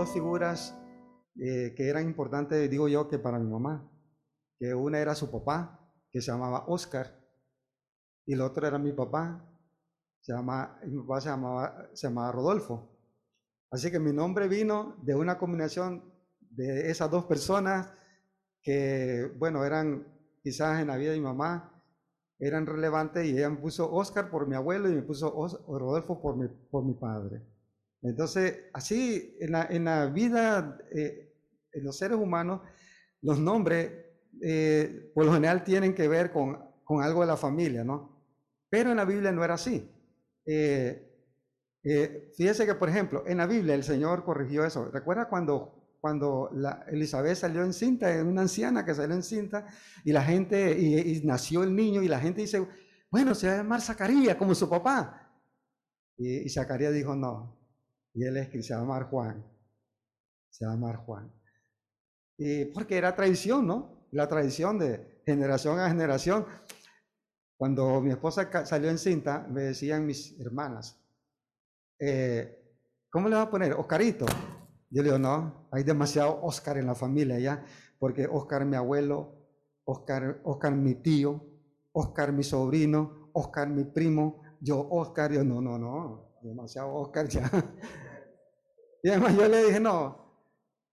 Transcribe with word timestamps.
dos 0.00 0.12
figuras 0.12 0.74
eh, 1.36 1.74
que 1.76 1.88
eran 1.88 2.04
importantes, 2.04 2.70
digo 2.70 2.88
yo, 2.88 3.08
que 3.08 3.18
para 3.18 3.38
mi 3.38 3.50
mamá. 3.50 3.86
Que 4.58 4.74
una 4.74 4.98
era 4.98 5.14
su 5.14 5.30
papá, 5.30 5.78
que 6.10 6.20
se 6.20 6.32
llamaba 6.32 6.64
Oscar, 6.68 7.18
y 8.26 8.32
el 8.34 8.40
otro 8.40 8.66
era 8.66 8.78
mi 8.78 8.92
papá, 8.92 9.46
se 10.20 10.32
llama, 10.32 10.78
mi 10.86 10.98
papá 11.02 11.20
se 11.20 11.28
llamaba, 11.28 11.90
se 11.92 12.08
llamaba 12.08 12.32
Rodolfo. 12.32 12.96
Así 13.70 13.90
que 13.90 13.98
mi 13.98 14.12
nombre 14.12 14.48
vino 14.48 14.96
de 15.02 15.14
una 15.14 15.38
combinación 15.38 16.12
de 16.40 16.90
esas 16.90 17.10
dos 17.10 17.24
personas 17.26 17.92
que, 18.62 19.30
bueno, 19.38 19.64
eran 19.64 20.06
quizás 20.42 20.80
en 20.80 20.88
la 20.88 20.96
vida 20.96 21.12
de 21.12 21.18
mi 21.18 21.24
mamá, 21.24 21.82
eran 22.38 22.66
relevantes 22.66 23.26
y 23.26 23.36
ella 23.36 23.50
me 23.50 23.58
puso 23.58 23.92
Oscar 23.92 24.30
por 24.30 24.46
mi 24.46 24.56
abuelo 24.56 24.88
y 24.88 24.94
me 24.94 25.02
puso 25.02 25.30
Rodolfo 25.68 26.20
por 26.20 26.36
mi, 26.36 26.48
por 26.48 26.84
mi 26.84 26.94
padre. 26.94 27.42
Entonces, 28.02 28.64
así 28.72 29.36
en 29.40 29.52
la, 29.52 29.66
en 29.70 29.84
la 29.84 30.06
vida, 30.06 30.78
eh, 30.92 31.34
en 31.72 31.84
los 31.84 31.96
seres 31.98 32.18
humanos, 32.18 32.62
los 33.22 33.38
nombres 33.38 33.92
eh, 34.42 35.10
por 35.14 35.26
lo 35.26 35.32
general 35.32 35.64
tienen 35.64 35.94
que 35.94 36.08
ver 36.08 36.32
con, 36.32 36.58
con, 36.84 37.02
algo 37.02 37.20
de 37.20 37.26
la 37.26 37.36
familia, 37.36 37.84
¿no? 37.84 38.24
Pero 38.70 38.90
en 38.90 38.96
la 38.96 39.04
Biblia 39.04 39.32
no 39.32 39.44
era 39.44 39.54
así. 39.54 39.90
Eh, 40.46 41.06
fíjese 42.36 42.66
que, 42.66 42.74
por 42.74 42.88
ejemplo, 42.88 43.24
en 43.26 43.38
la 43.38 43.46
Biblia 43.46 43.74
el 43.74 43.84
Señor 43.84 44.24
corrigió 44.24 44.64
eso. 44.64 44.90
¿Recuerda 44.90 45.28
cuando 45.28 45.80
cuando 46.00 46.50
la 46.54 46.84
Elizabeth 46.88 47.36
salió 47.36 47.62
encinta, 47.62 48.10
era 48.10 48.24
una 48.24 48.42
anciana 48.42 48.84
que 48.84 48.94
salió 48.94 49.14
encinta, 49.14 49.66
y 50.02 50.12
la 50.12 50.22
gente, 50.22 50.76
y, 50.78 51.20
nació 51.24 51.62
el 51.62 51.76
niño, 51.76 52.02
y 52.02 52.08
la 52.08 52.18
gente 52.18 52.40
dice, 52.40 52.66
bueno, 53.10 53.34
se 53.34 53.48
va 53.48 53.54
a 53.54 53.56
llamar 53.58 53.82
Zacarías, 53.82 54.36
como 54.36 54.54
su 54.54 54.68
papá. 54.68 55.30
Y, 56.16 56.48
Zacarías 56.48 56.94
dijo, 56.94 57.14
no. 57.14 57.59
Y 58.14 58.24
él 58.24 58.36
es 58.36 58.48
que 58.48 58.62
se 58.62 58.74
va 58.74 58.80
a 58.80 58.82
llamar 58.82 59.04
Juan. 59.04 59.44
Se 60.48 60.64
va 60.64 60.72
a 60.72 60.74
llamar 60.74 60.96
Juan. 60.96 61.32
Y 62.36 62.64
porque 62.66 62.96
era 62.96 63.14
tradición, 63.14 63.66
¿no? 63.66 64.06
La 64.12 64.26
tradición 64.28 64.78
de 64.78 65.22
generación 65.24 65.78
a 65.78 65.88
generación. 65.88 66.46
Cuando 67.56 68.00
mi 68.00 68.10
esposa 68.10 68.48
salió 68.64 68.90
encinta, 68.90 69.46
me 69.48 69.62
decían 69.62 70.06
mis 70.06 70.38
hermanas, 70.40 70.98
eh, 71.98 72.76
¿cómo 73.10 73.28
le 73.28 73.36
va 73.36 73.42
a 73.42 73.50
poner? 73.50 73.74
Oscarito. 73.74 74.24
Yo 74.88 75.02
le 75.02 75.08
digo, 75.10 75.18
no, 75.18 75.68
hay 75.70 75.84
demasiado 75.84 76.40
Oscar 76.42 76.78
en 76.78 76.86
la 76.86 76.94
familia 76.94 77.38
ya, 77.38 77.64
porque 77.98 78.26
Oscar 78.26 78.64
mi 78.64 78.76
abuelo, 78.76 79.40
Oscar, 79.84 80.40
Oscar 80.44 80.74
mi 80.74 80.94
tío, 80.96 81.44
Oscar 81.92 82.32
mi 82.32 82.42
sobrino, 82.42 83.30
Oscar 83.34 83.68
mi 83.68 83.84
primo, 83.84 84.42
yo 84.60 84.88
Oscar, 84.90 85.32
yo 85.32 85.44
no, 85.44 85.60
no, 85.60 85.78
no, 85.78 86.29
demasiado 86.42 86.92
Oscar 86.94 87.28
ya. 87.28 87.50
Y 89.02 89.08
además 89.08 89.36
yo 89.36 89.48
le 89.48 89.64
dije, 89.64 89.80
no, 89.80 90.44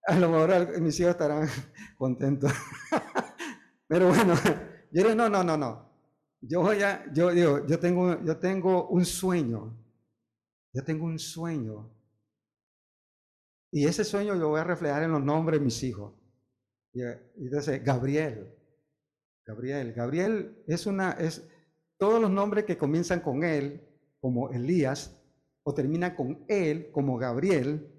a 0.06 0.18
lo 0.18 0.30
mejor 0.30 0.80
mis 0.80 0.98
hijos 0.98 1.10
estarán 1.10 1.48
contentos. 1.98 2.52
Pero 3.86 4.08
bueno, 4.08 4.34
yo 4.92 5.02
dije, 5.02 5.14
no, 5.14 5.28
no, 5.28 5.44
no, 5.44 5.56
no. 5.56 5.88
Yo 6.40 6.62
voy 6.62 6.82
a, 6.82 7.04
yo 7.12 7.30
digo, 7.30 7.66
yo 7.66 7.78
tengo, 7.78 8.24
yo 8.24 8.38
tengo 8.38 8.88
un 8.88 9.04
sueño. 9.04 9.76
Yo 10.72 10.84
tengo 10.84 11.04
un 11.06 11.18
sueño 11.18 11.90
y 13.70 13.86
ese 13.86 14.04
sueño 14.04 14.34
lo 14.34 14.48
voy 14.48 14.60
a 14.60 14.64
reflejar 14.64 15.02
en 15.02 15.12
los 15.12 15.22
nombres 15.22 15.60
de 15.60 15.64
mis 15.64 15.82
hijos. 15.82 16.14
Y, 16.92 17.02
entonces, 17.02 17.84
Gabriel. 17.84 18.54
Gabriel. 19.44 19.92
Gabriel 19.92 20.64
es 20.66 20.86
una, 20.86 21.12
es 21.12 21.46
todos 21.98 22.20
los 22.20 22.30
nombres 22.30 22.64
que 22.64 22.78
comienzan 22.78 23.20
con 23.20 23.44
él, 23.44 23.86
como 24.20 24.50
Elías, 24.50 25.17
o 25.68 25.74
terminan 25.74 26.14
con 26.14 26.46
él, 26.48 26.90
como 26.92 27.18
Gabriel, 27.18 27.92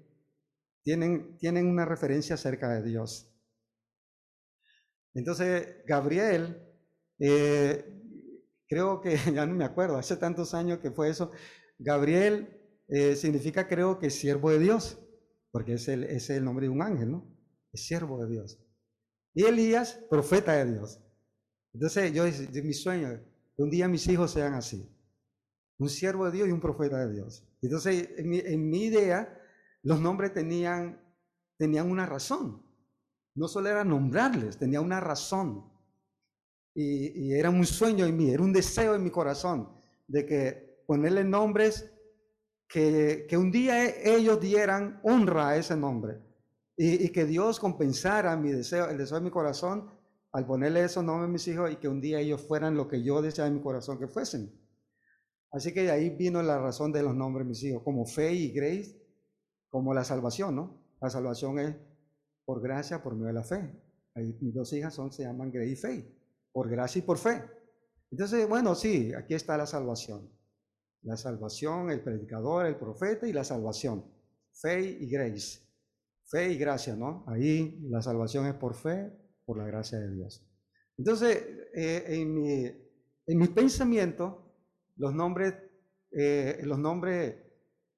tienen, 0.82 1.36
tienen 1.38 1.68
una 1.68 1.84
referencia 1.84 2.34
acerca 2.34 2.68
de 2.74 2.82
Dios. 2.82 3.32
Entonces, 5.14 5.76
Gabriel, 5.86 6.60
eh, 7.20 7.84
creo 8.68 9.00
que 9.00 9.16
ya 9.32 9.46
no 9.46 9.54
me 9.54 9.64
acuerdo, 9.64 9.98
hace 9.98 10.16
tantos 10.16 10.52
años 10.52 10.80
que 10.80 10.90
fue 10.90 11.10
eso. 11.10 11.30
Gabriel 11.78 12.60
eh, 12.88 13.14
significa, 13.14 13.68
creo 13.68 14.00
que 14.00 14.10
siervo 14.10 14.50
de 14.50 14.58
Dios 14.58 14.98
porque 15.52 15.74
es 15.74 15.86
el, 15.86 16.02
es 16.04 16.28
el 16.30 16.44
nombre 16.44 16.66
de 16.66 16.70
un 16.70 16.82
ángel, 16.82 17.12
¿no? 17.12 17.24
Es 17.72 17.86
siervo 17.86 18.24
de 18.24 18.32
Dios. 18.32 18.58
Y 19.32 19.44
Elías, 19.44 20.00
profeta 20.10 20.52
de 20.56 20.72
Dios. 20.72 21.00
Entonces 21.72 22.12
yo 22.12 22.24
mi 22.24 22.72
sueño, 22.74 23.20
que 23.56 23.62
un 23.62 23.70
día 23.70 23.86
mis 23.86 24.08
hijos 24.08 24.32
sean 24.32 24.54
así. 24.54 24.88
Un 25.80 25.88
siervo 25.88 26.26
de 26.26 26.32
Dios 26.32 26.48
y 26.48 26.52
un 26.52 26.60
profeta 26.60 27.04
de 27.04 27.12
Dios. 27.12 27.44
Entonces, 27.60 28.10
en 28.16 28.70
mi, 28.70 28.84
idea, 28.84 29.36
los 29.82 30.00
nombres 30.00 30.32
tenían, 30.32 31.02
tenían 31.56 31.90
una 31.90 32.06
razón. 32.06 32.62
No 33.34 33.48
solo 33.48 33.68
era 33.68 33.82
nombrarles, 33.82 34.56
tenía 34.56 34.80
una 34.80 35.00
razón. 35.00 35.64
Y, 36.74 37.26
y, 37.26 37.34
era 37.34 37.50
un 37.50 37.66
sueño 37.66 38.06
en 38.06 38.16
mí, 38.16 38.30
era 38.30 38.44
un 38.44 38.52
deseo 38.52 38.94
en 38.94 39.02
mi 39.02 39.10
corazón 39.10 39.68
de 40.06 40.24
que 40.24 40.84
ponerle 40.86 41.24
nombres 41.24 41.90
que, 42.70 43.26
un 43.36 43.50
día 43.50 43.84
e, 43.84 44.16
ellos 44.16 44.40
dieran 44.40 45.00
honra 45.02 45.48
a 45.48 45.56
ese 45.56 45.76
nombre 45.76 46.18
y, 46.76 47.08
que 47.10 47.26
Dios 47.26 47.58
compensara 47.58 48.36
mi 48.36 48.50
deseo, 48.50 48.88
el 48.88 48.96
deseo 48.96 49.18
de 49.18 49.24
mi 49.24 49.30
corazón 49.30 49.90
al 50.32 50.46
ponerle 50.46 50.84
esos 50.84 51.04
nombres 51.04 51.28
a 51.28 51.32
mis 51.32 51.48
hijos 51.48 51.70
y 51.72 51.76
que 51.76 51.88
un 51.88 52.00
día 52.00 52.20
ellos 52.20 52.40
fueran 52.40 52.76
lo 52.76 52.88
que 52.88 53.02
yo 53.02 53.20
deseaba 53.20 53.48
en 53.48 53.56
mi 53.56 53.60
corazón 53.60 53.98
que 53.98 54.06
fuesen. 54.06 54.52
Así 55.52 55.72
que 55.72 55.82
de 55.82 55.90
ahí 55.90 56.10
vino 56.10 56.42
la 56.42 56.58
razón 56.58 56.92
de 56.92 57.02
los 57.02 57.14
nombres 57.14 57.46
mis 57.46 57.62
hijos, 57.64 57.82
como 57.82 58.06
fe 58.06 58.32
y 58.32 58.50
grace, 58.50 59.00
como 59.68 59.92
la 59.92 60.04
salvación, 60.04 60.54
¿no? 60.54 60.80
La 61.00 61.10
salvación 61.10 61.58
es 61.58 61.76
por 62.44 62.60
gracia, 62.60 63.02
por 63.02 63.14
medio 63.14 63.28
de 63.28 63.32
la 63.32 63.42
fe. 63.42 63.70
Ahí, 64.14 64.36
mis 64.40 64.54
dos 64.54 64.72
hijas 64.72 64.94
son, 64.94 65.12
se 65.12 65.22
llaman 65.22 65.50
Grace 65.50 65.70
y 65.70 65.76
Fe, 65.76 66.14
por 66.52 66.68
gracia 66.68 66.98
y 66.98 67.02
por 67.02 67.18
fe. 67.18 67.42
Entonces, 68.10 68.48
bueno, 68.48 68.74
sí, 68.74 69.12
aquí 69.14 69.34
está 69.34 69.56
la 69.56 69.66
salvación. 69.66 70.28
La 71.02 71.16
salvación, 71.16 71.90
el 71.90 72.02
predicador, 72.02 72.66
el 72.66 72.76
profeta 72.76 73.26
y 73.26 73.32
la 73.32 73.44
salvación. 73.44 74.04
Fe 74.52 74.82
y 74.82 75.08
grace. 75.08 75.60
Fe 76.26 76.52
y 76.52 76.58
gracia, 76.58 76.96
¿no? 76.96 77.24
Ahí 77.28 77.78
la 77.88 78.02
salvación 78.02 78.46
es 78.46 78.54
por 78.54 78.74
fe, 78.74 79.12
por 79.44 79.56
la 79.58 79.64
gracia 79.64 79.98
de 79.98 80.12
Dios. 80.12 80.44
Entonces, 80.98 81.44
eh, 81.74 82.04
en, 82.08 82.34
mi, 82.34 82.64
en 82.64 83.38
mi 83.38 83.48
pensamiento, 83.48 84.49
los 85.00 85.14
nombres, 85.14 85.54
eh, 86.12 86.60
los 86.62 86.78
nombres, 86.78 87.36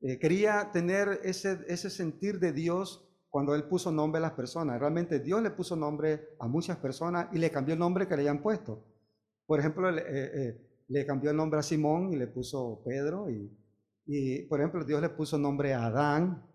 eh, 0.01 0.19
quería 0.21 0.71
tener 0.73 1.21
ese, 1.25 1.59
ese 1.67 1.91
sentir 1.91 2.39
de 2.39 2.53
Dios 2.53 3.09
cuando 3.29 3.57
Él 3.57 3.65
puso 3.65 3.91
nombre 3.91 4.19
a 4.19 4.23
las 4.23 4.33
personas. 4.33 4.79
Realmente 4.79 5.19
Dios 5.19 5.43
le 5.43 5.51
puso 5.51 5.75
nombre 5.75 6.37
a 6.39 6.47
muchas 6.47 6.77
personas 6.79 7.27
y 7.33 7.39
le 7.39 7.51
cambió 7.51 7.75
el 7.75 7.81
nombre 7.81 8.07
que 8.07 8.15
le 8.15 8.23
hayan 8.23 8.41
puesto. 8.41 8.87
Por 9.47 9.59
ejemplo, 9.59 9.91
le 9.91 11.07
cambió 11.07 11.31
el 11.31 11.37
nombre 11.37 11.59
a 11.59 11.63
Simón 11.63 12.13
y 12.13 12.17
le 12.17 12.29
puso 12.29 12.83
Pedro. 12.85 13.29
Y, 14.07 14.43
por 14.43 14.61
ejemplo, 14.61 14.85
Dios 14.85 15.01
le 15.01 15.09
puso 15.09 15.39
nombre 15.39 15.75
a 15.75 15.87
Adán. 15.87 16.47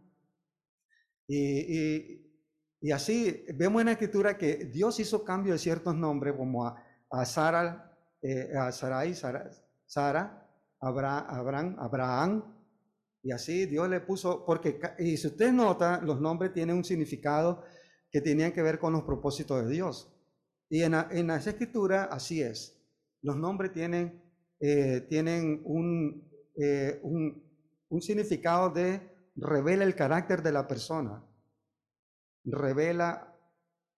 Y, 1.27 2.23
así 2.93 3.43
vemos 3.53 3.81
en 3.81 3.87
la 3.87 3.91
escritura 3.93 4.37
que 4.37 4.65
Dios 4.65 4.99
hizo 5.01 5.25
cambio 5.25 5.53
de 5.53 5.59
ciertos 5.59 5.95
nombres, 5.95 6.35
como 6.37 6.65
a, 6.65 6.81
a 7.09 7.25
Sara, 7.25 7.87
eh, 8.21 8.51
a 8.57 8.71
Sarai, 8.71 9.13
Sara, 9.13 9.49
Sara 9.87 10.47
Abraham, 10.79 11.75
Abraham. 11.79 12.53
Y 13.23 13.31
así 13.31 13.65
Dios 13.65 13.89
le 13.89 13.99
puso, 14.01 14.45
porque, 14.45 14.79
y 14.99 15.17
si 15.17 15.27
usted 15.27 15.51
nota, 15.51 15.99
los 16.01 16.21
nombres 16.21 16.53
tienen 16.53 16.77
un 16.77 16.83
significado 16.83 17.63
que 18.11 18.21
tenían 18.21 18.51
que 18.51 18.61
ver 18.61 18.77
con 18.77 18.93
los 18.93 19.03
propósitos 19.03 19.65
de 19.65 19.71
Dios. 19.71 20.13
Y 20.69 20.83
en, 20.83 20.93
en 20.93 21.31
esa 21.31 21.49
escritura 21.49 22.03
así 22.05 22.41
es. 22.41 22.79
Los 23.23 23.35
nombres 23.35 23.73
tienen 23.73 24.21
eh, 24.59 25.01
tienen 25.01 25.63
eh, 26.59 26.99
un, 27.03 27.43
un, 27.89 28.01
significado 28.01 28.71
de 28.71 28.99
revela 29.35 29.83
el 29.83 29.93
carácter 29.93 30.41
de 30.41 30.51
la 30.51 30.67
persona, 30.67 31.23
revela 32.43 33.37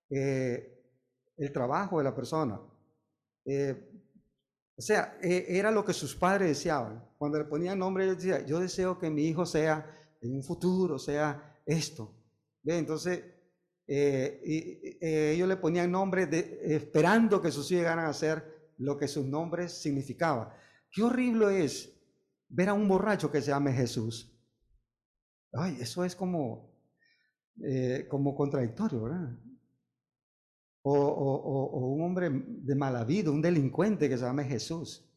eh, 0.09 0.83
el 1.37 1.53
trabajo 1.53 1.99
de 1.99 2.03
la 2.03 2.13
persona. 2.13 2.59
O 4.79 4.81
sea, 4.81 5.17
era 5.21 5.71
lo 5.71 5.83
que 5.83 5.91
sus 5.91 6.15
padres 6.15 6.47
deseaban. 6.47 7.03
Cuando 7.17 7.37
le 7.37 7.43
ponían 7.43 7.77
nombre, 7.77 8.05
ellos 8.05 8.15
decían, 8.15 8.45
yo 8.45 8.61
deseo 8.61 8.97
que 8.97 9.09
mi 9.09 9.25
hijo 9.25 9.45
sea 9.45 9.85
en 10.21 10.33
un 10.33 10.41
futuro, 10.41 10.97
sea 10.97 11.59
esto. 11.65 12.15
Entonces, 12.63 13.25
ellos 13.85 15.49
le 15.49 15.57
ponían 15.57 15.91
nombre 15.91 16.27
de, 16.27 16.61
esperando 16.63 17.41
que 17.41 17.51
sus 17.51 17.69
hijos 17.69 17.81
llegaran 17.81 18.05
a 18.05 18.13
ser 18.13 18.71
lo 18.77 18.97
que 18.97 19.09
sus 19.09 19.25
nombres 19.25 19.73
significaban. 19.73 20.47
Qué 20.89 21.03
horrible 21.03 21.65
es 21.65 21.93
ver 22.47 22.69
a 22.69 22.73
un 22.73 22.87
borracho 22.87 23.29
que 23.29 23.41
se 23.41 23.51
llame 23.51 23.73
Jesús. 23.73 24.33
Ay, 25.51 25.77
eso 25.81 26.05
es 26.05 26.15
como, 26.15 26.73
eh, 27.61 28.07
como 28.09 28.33
contradictorio, 28.33 29.03
¿verdad? 29.03 29.37
O, 30.91 31.93
un 31.95 32.01
hombre 32.01 32.29
de 32.31 32.75
mala 32.75 33.03
vida, 33.03 33.29
un 33.29 33.41
delincuente 33.41 34.09
que 34.09 34.17
se 34.17 34.23
llame 34.23 34.45
Jesús. 34.45 35.07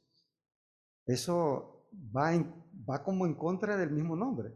Eso 1.07 1.89
va, 2.15 3.03
como 3.03 3.27
en 3.27 3.35
contra 3.35 3.77
del 3.77 3.91
mismo 3.91 4.15
nombre. 4.15 4.53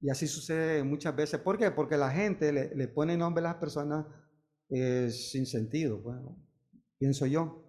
Y 0.00 0.10
así 0.10 0.26
sucede 0.26 0.82
muchas 0.82 1.14
veces. 1.14 1.40
¿Por 1.40 1.58
qué? 1.58 1.70
Porque 1.70 1.96
la 1.96 2.10
gente 2.10 2.52
le, 2.52 2.88
pone 2.88 3.16
nombre 3.16 3.44
a 3.44 3.48
las 3.50 3.56
personas 3.56 4.06
eh, 4.70 5.10
sin 5.10 5.46
sentido, 5.46 5.98
bueno, 5.98 6.36
pienso 6.98 7.26
yo. 7.26 7.62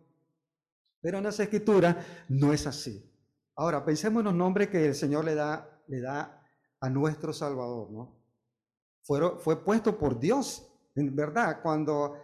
Pero 1.02 1.20
en 1.20 1.26
esa 1.26 1.44
escritura 1.44 2.04
no 2.30 2.54
es 2.54 2.66
así. 2.66 3.12
Ahora, 3.56 3.86
pensemos 3.86 4.22
en 4.22 4.26
los 4.26 4.36
nombres 4.36 4.70
que 4.70 4.86
el 4.86 4.96
Señor 4.96 5.26
le 5.26 5.36
da, 5.36 5.84
le 5.88 6.02
da 6.02 6.42
a 6.80 6.90
nuestro 6.90 7.32
Salvador, 7.34 7.92
¿no? 7.92 8.22
fue 9.04 9.64
puesto 9.64 10.00
por 10.00 10.20
Dios, 10.20 10.75
en 10.96 11.16
verdad, 11.16 11.62
cuando 11.62 12.16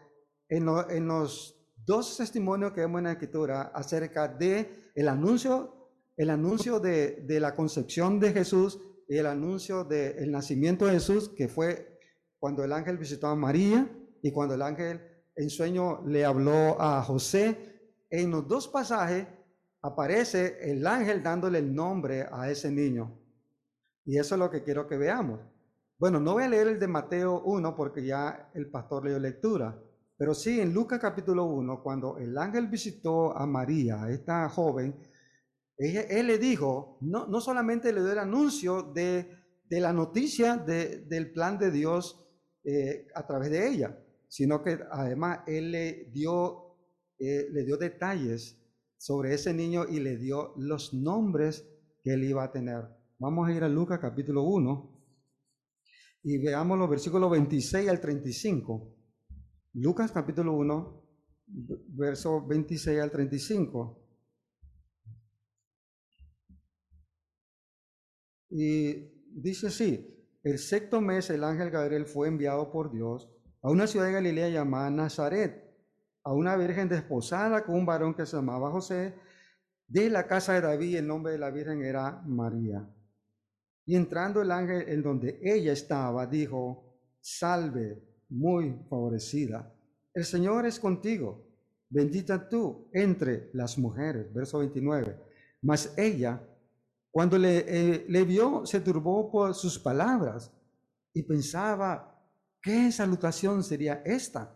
en, 0.48 0.66
los 1.06 1.58
dos 1.86 2.18
testimonios 2.18 2.72
que 2.72 2.82
vemos 2.82 3.00
en 3.00 3.06
la 3.06 3.12
escritura 3.14 3.72
acerca 3.74 4.28
de 4.28 4.92
el 4.96 5.08
anuncio, 5.08 5.90
el 6.18 6.30
anuncio 6.30 6.80
de, 6.80 7.24
de 7.28 7.40
la 7.40 7.56
concepción 7.56 8.20
de 8.20 8.32
Jesús 8.34 8.80
y 9.08 9.18
el 9.18 9.26
anuncio 9.26 9.84
del 9.84 10.32
nacimiento 10.32 10.86
de 10.86 10.94
Jesús, 10.94 11.30
que 11.30 11.48
fue 11.48 12.00
cuando 12.40 12.64
el 12.64 12.72
ángel 12.72 12.98
visitó 12.98 13.28
a 13.28 13.36
María 13.36 13.90
y 14.22 14.32
cuando 14.32 14.56
el 14.56 14.62
ángel 14.62 15.02
en 15.36 15.50
sueño 15.50 16.02
le 16.06 16.26
habló 16.26 16.82
a 16.82 17.02
José. 17.04 17.58
En 18.10 18.32
los 18.32 18.48
dos 18.48 18.68
pasajes 18.68 19.28
aparece 19.82 20.58
el 20.62 20.86
ángel 20.86 21.24
dándole 21.24 21.60
el 21.60 21.74
nombre 21.74 22.28
a 22.32 22.50
ese 22.50 22.72
niño. 22.72 23.18
Y 24.06 24.18
eso 24.18 24.36
es 24.36 24.40
lo 24.40 24.50
que 24.50 24.64
quiero 24.64 24.88
que 24.88 24.98
veamos. 24.98 25.40
Bueno, 26.02 26.20
no 26.20 26.34
voy 26.34 26.46
a 26.46 26.50
leer 26.50 26.68
el 26.68 26.80
de 26.80 26.88
Mateo 26.88 27.44
1 27.46 27.76
porque 27.76 28.04
ya 28.04 28.50
el 28.56 28.72
pastor 28.72 29.06
leyó 29.06 29.20
lectura, 29.20 29.80
pero 30.18 30.34
sí 30.34 30.60
en 30.60 30.74
Lucas 30.74 30.98
capítulo 31.00 31.46
1, 31.46 31.84
cuando 31.84 32.18
el 32.18 32.36
ángel 32.40 32.70
visitó 32.70 33.38
a 33.38 33.46
María, 33.46 34.10
esta 34.10 34.50
joven, 34.50 34.96
él 35.78 36.26
le 36.26 36.40
dijo, 36.40 36.98
no, 37.02 37.28
no 37.28 37.40
solamente 37.40 37.94
le 37.94 38.02
dio 38.02 38.14
el 38.14 38.18
anuncio 38.18 38.82
de, 38.82 39.30
de 39.70 39.80
la 39.80 39.94
noticia 39.94 40.58
del 40.58 41.32
plan 41.34 41.60
de 41.60 41.70
Dios 41.70 42.28
eh, 42.64 43.06
a 43.14 43.28
través 43.28 43.52
de 43.52 43.68
ella, 43.68 43.96
sino 44.28 44.64
que 44.64 44.80
además 44.90 45.42
él 45.46 45.70
le 45.72 46.10
dio, 46.12 46.78
eh, 47.20 47.46
le 47.52 47.64
dio 47.64 47.78
detalles 47.78 48.60
sobre 48.98 49.36
ese 49.36 49.54
niño 49.54 49.86
y 49.88 50.00
le 50.00 50.18
dio 50.18 50.56
los 50.58 50.96
nombres 50.96 51.64
que 52.04 52.14
él 52.14 52.24
iba 52.24 52.44
a 52.44 52.52
tener. 52.52 52.88
Vamos 53.20 53.48
a 53.48 53.54
ir 53.54 53.64
a 53.64 53.70
Lucas 53.70 54.00
capítulo 54.00 54.42
1 54.42 54.91
y 56.24 56.38
veamos 56.38 56.78
los 56.78 56.90
versículos 56.90 57.32
26 57.32 57.90
al 57.90 58.00
35. 58.00 58.96
Lucas 59.74 60.12
capítulo 60.12 60.54
1, 60.54 61.04
verso 61.90 62.46
26 62.46 63.00
al 63.00 63.12
35. 63.12 63.98
Y 68.50 68.94
dice 69.34 69.68
así, 69.68 70.08
el 70.44 70.60
sexto 70.60 71.02
mes 71.02 71.30
el 71.30 71.44
ángel 71.44 71.72
Gabriel 71.72 72.06
fue 72.06 72.28
enviado 72.28 72.72
por 72.72 72.92
Dios 72.92 73.32
a 73.62 73.70
una 73.70 73.88
ciudad 73.88 74.08
de 74.08 74.14
Galilea 74.14 74.50
llamada 74.50 74.90
Nazaret, 74.90 75.72
a 76.24 76.34
una 76.34 76.56
virgen 76.58 76.90
desposada 76.90 77.64
con 77.64 77.76
un 77.76 77.86
varón 77.86 78.14
que 78.14 78.26
se 78.26 78.36
llamaba 78.36 78.72
José, 78.72 79.16
de 79.88 80.10
la 80.10 80.28
casa 80.28 80.54
de 80.54 80.62
David, 80.62 80.98
el 80.98 81.08
nombre 81.08 81.34
de 81.34 81.40
la 81.40 81.52
virgen 81.52 81.84
era 81.84 82.22
María. 82.26 82.88
Y 83.86 83.96
entrando 83.96 84.42
el 84.42 84.52
ángel 84.52 84.88
en 84.88 85.02
donde 85.02 85.40
ella 85.42 85.74
estaba, 85.74 86.26
dijo, 86.26 86.84
salve, 87.20 88.02
muy 88.30 88.80
favorecida, 88.90 89.74
el 90.14 90.26
Señor 90.26 90.66
es 90.66 90.80
contigo, 90.80 91.46
bendita 91.90 92.48
tú 92.48 92.90
entre 92.94 93.50
las 93.54 93.78
mujeres. 93.78 94.34
Verso 94.34 94.60
29. 94.60 95.18
Mas 95.62 95.94
ella, 95.98 96.42
cuando 97.12 97.38
le, 97.38 97.66
eh, 97.68 98.06
le 98.08 98.24
vio, 98.24 98.66
se 98.66 98.80
turbó 98.80 99.32
por 99.32 99.54
sus 99.54 99.78
palabras 99.78 100.52
y 101.14 101.24
pensaba, 101.24 102.20
¿qué 102.62 102.92
salutación 102.92 103.64
sería 103.64 104.02
esta? 104.06 104.56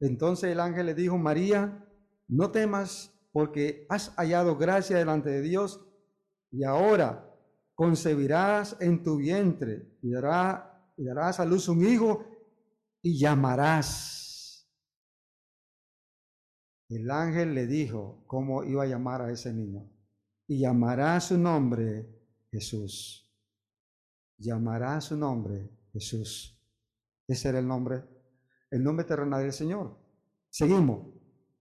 Entonces 0.00 0.50
el 0.50 0.60
ángel 0.60 0.86
le 0.86 0.94
dijo, 0.94 1.16
María, 1.16 1.84
no 2.28 2.50
temas 2.50 3.12
porque 3.32 3.86
has 3.88 4.14
hallado 4.16 4.56
gracia 4.56 4.98
delante 4.98 5.30
de 5.30 5.42
Dios 5.42 5.84
y 6.50 6.64
ahora 6.64 7.25
concebirás 7.76 8.76
en 8.80 9.02
tu 9.02 9.18
vientre 9.18 9.98
y, 10.02 10.10
darás 10.10 11.38
a 11.38 11.44
luz 11.44 11.68
un 11.68 11.86
hijo 11.86 12.24
y 13.02 13.18
llamarás. 13.18 14.66
El 16.88 17.10
ángel 17.10 17.54
le 17.54 17.66
dijo 17.66 18.24
cómo 18.26 18.64
iba 18.64 18.84
a 18.84 18.86
llamar 18.86 19.22
a 19.22 19.30
ese 19.30 19.52
niño. 19.52 19.88
Y 20.48 20.60
llamará 20.60 21.20
su 21.20 21.36
nombre 21.36 22.08
Jesús. 22.50 23.30
Llamará 24.38 25.00
su 25.00 25.16
nombre 25.16 25.70
Jesús. 25.92 26.58
Ese 27.28 27.48
era 27.48 27.58
el 27.58 27.66
nombre, 27.66 28.04
el 28.70 28.82
nombre 28.82 29.04
terrenal 29.04 29.42
del 29.42 29.52
Señor. 29.52 29.98
Seguimos. 30.48 31.08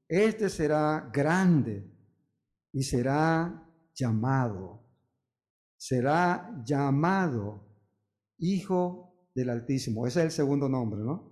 Este 0.07 0.49
será 0.49 1.09
grande 1.11 1.91
y 2.71 2.83
será 2.83 3.67
llamado 3.93 4.84
será 5.87 6.51
llamado 6.65 7.63
Hijo 8.39 9.29
del 9.35 9.51
Altísimo. 9.51 10.07
Ese 10.07 10.21
es 10.21 10.25
el 10.25 10.31
segundo 10.31 10.67
nombre, 10.67 10.99
¿no? 11.01 11.31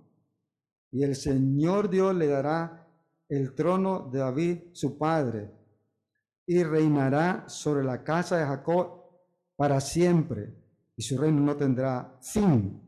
Y 0.92 1.02
el 1.02 1.16
Señor 1.16 1.90
Dios 1.90 2.14
le 2.14 2.28
dará 2.28 2.88
el 3.28 3.52
trono 3.56 4.08
de 4.12 4.20
David, 4.20 4.58
su 4.72 4.96
padre, 4.96 5.50
y 6.46 6.62
reinará 6.62 7.48
sobre 7.48 7.82
la 7.82 8.04
casa 8.04 8.38
de 8.38 8.44
Jacob 8.44 9.02
para 9.56 9.80
siempre, 9.80 10.54
y 10.96 11.02
su 11.02 11.18
reino 11.18 11.40
no 11.40 11.56
tendrá 11.56 12.16
fin. 12.22 12.80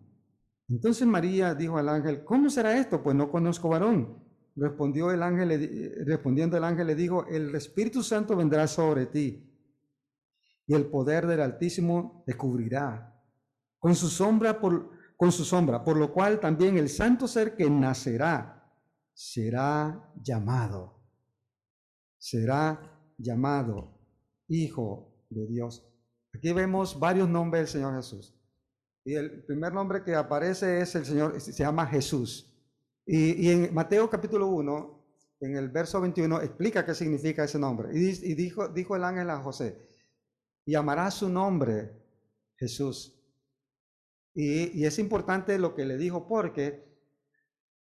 Entonces 0.69 1.05
María 1.05 1.53
dijo 1.57 1.79
al 1.79 1.89
ángel, 1.89 2.23
¿cómo 2.23 2.49
será 2.49 2.79
esto? 2.79 3.03
Pues 3.03 3.17
no 3.17 3.29
conozco 3.29 3.71
varón. 3.71 4.23
Respondió 4.55 5.11
el 5.11 5.21
ángel, 5.21 6.05
respondiendo 6.07 6.57
el 6.57 6.63
ángel 6.63 6.87
le 6.87 6.95
dijo, 6.95 7.27
el 7.27 7.53
Espíritu 7.57 8.05
Santo 8.05 8.37
vendrá 8.37 8.69
sobre 8.69 9.07
ti 9.07 9.47
y 10.67 10.75
el 10.75 10.87
poder 10.87 11.27
del 11.27 11.41
Altísimo 11.41 12.23
te 12.27 12.35
cubrirá 12.35 13.13
con 13.79 13.95
su 13.95 14.09
sombra 14.09 14.61
por, 14.61 14.91
con 15.17 15.31
su 15.31 15.45
sombra, 15.45 15.85
por 15.85 15.97
lo 15.97 16.13
cual 16.13 16.41
también 16.41 16.77
el 16.77 16.89
santo 16.89 17.29
ser 17.29 17.55
que 17.55 17.71
nacerá 17.71 18.57
será 19.17 20.13
llamado, 20.23 21.01
será 22.19 23.01
llamado 23.17 23.99
Hijo 24.49 25.25
de 25.31 25.47
Dios. 25.47 25.89
Aquí 26.35 26.53
vemos 26.53 26.99
varios 26.99 27.29
nombres 27.29 27.63
del 27.63 27.69
Señor 27.69 27.97
Jesús. 27.97 28.35
Y 29.05 29.15
el 29.15 29.45
primer 29.45 29.73
nombre 29.73 30.03
que 30.05 30.15
aparece 30.15 30.81
es 30.81 30.95
el 30.97 31.07
Señor, 31.07 31.41
se 31.41 31.53
llama 31.53 31.87
Jesús. 31.87 32.53
Y, 33.07 33.51
en 33.51 33.73
Mateo 33.73 34.11
capítulo 34.11 34.49
1, 34.49 35.05
en 35.41 35.57
el 35.57 35.69
verso 35.71 36.01
21, 36.01 36.43
explica 36.43 36.85
qué 36.85 36.95
significa 36.95 37.45
ese 37.45 37.59
nombre. 37.59 37.89
Y, 37.97 38.09
y 38.33 38.35
dijo, 38.35 38.69
dijo 38.69 38.97
el 38.97 39.05
ángel 39.05 39.31
a 39.31 39.41
José, 39.41 39.86
y 40.67 40.75
amará 40.75 41.11
su 41.11 41.29
nombre 41.31 41.93
Jesús. 42.57 43.15
Y, 44.35 44.85
es 44.85 44.99
importante 44.99 45.59
lo 45.59 45.75
que 45.75 45.87
le 45.87 45.97
dijo 45.97 46.27
porque 46.27 46.85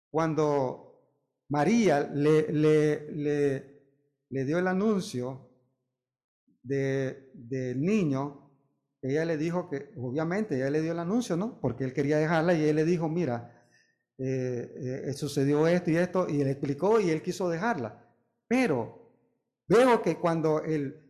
cuando 0.10 1.12
María 1.50 2.01
le, 2.01 2.53
le, 2.53 3.12
le, 4.29 4.46
dio 4.46 4.60
el 4.60 4.67
anuncio 4.67 5.50
de, 6.63 7.31
del 7.34 7.81
niño, 7.81 8.50
ella 9.01 9.25
le 9.25 9.38
dijo 9.38 9.69
que, 9.69 9.91
obviamente, 9.98 10.55
ella 10.55 10.69
le 10.69 10.81
dio 10.81 10.91
el 10.91 11.00
anuncio, 11.00 11.36
¿no? 11.36 11.60
Porque 11.60 11.84
él 11.84 11.93
quería 11.93 12.17
dejarla 12.17 12.53
y 12.53 12.63
él 12.63 12.75
le 12.75 12.86
dijo, 12.86 13.10
mira, 13.10 13.67
eh, 14.17 15.03
eh, 15.07 15.13
sucedió 15.13 15.67
esto 15.67 15.91
y 15.91 15.98
esto, 15.98 16.27
y 16.29 16.41
él 16.41 16.48
explicó 16.48 17.00
y 17.00 17.10
él 17.10 17.22
quiso 17.22 17.50
dejarla. 17.50 18.07
Pero 18.48 19.12
veo 19.67 20.01
que 20.01 20.17
cuando 20.17 20.63
eh, 20.63 21.07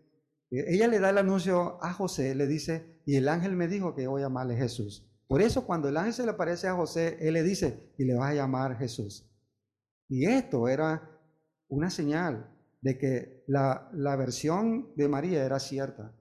ella 0.50 0.88
le 0.88 1.00
da 1.00 1.10
el 1.10 1.18
anuncio 1.18 1.77
a 1.84 1.92
José, 1.94 2.34
le 2.34 2.48
dice, 2.48 3.01
y 3.06 3.16
el 3.16 3.27
ángel 3.27 3.56
me 3.56 3.68
dijo 3.68 3.96
que 3.96 4.08
voy 4.08 4.22
a 4.22 4.25
llamarle 4.25 4.56
Jesús. 4.56 5.06
Por 5.27 5.42
eso 5.42 5.66
cuando 5.66 5.89
el 5.89 5.98
ángel 5.98 6.13
se 6.13 6.24
le 6.24 6.32
aparece 6.32 6.68
a 6.68 6.75
José, 6.75 7.18
él 7.20 7.34
le 7.34 7.44
dice, 7.44 7.92
y 7.98 8.06
le 8.06 8.16
vas 8.16 8.32
a 8.32 8.36
llamar 8.36 8.77
Jesús. 8.77 9.30
Y 10.08 10.25
esto 10.25 10.70
era 10.70 11.10
una 11.68 11.89
señal 11.89 12.50
de 12.82 12.98
que 12.98 13.44
la, 13.48 14.16
versión 14.18 14.94
de 14.96 15.10
María 15.10 15.44
era 15.44 15.60
cierta, 15.60 16.16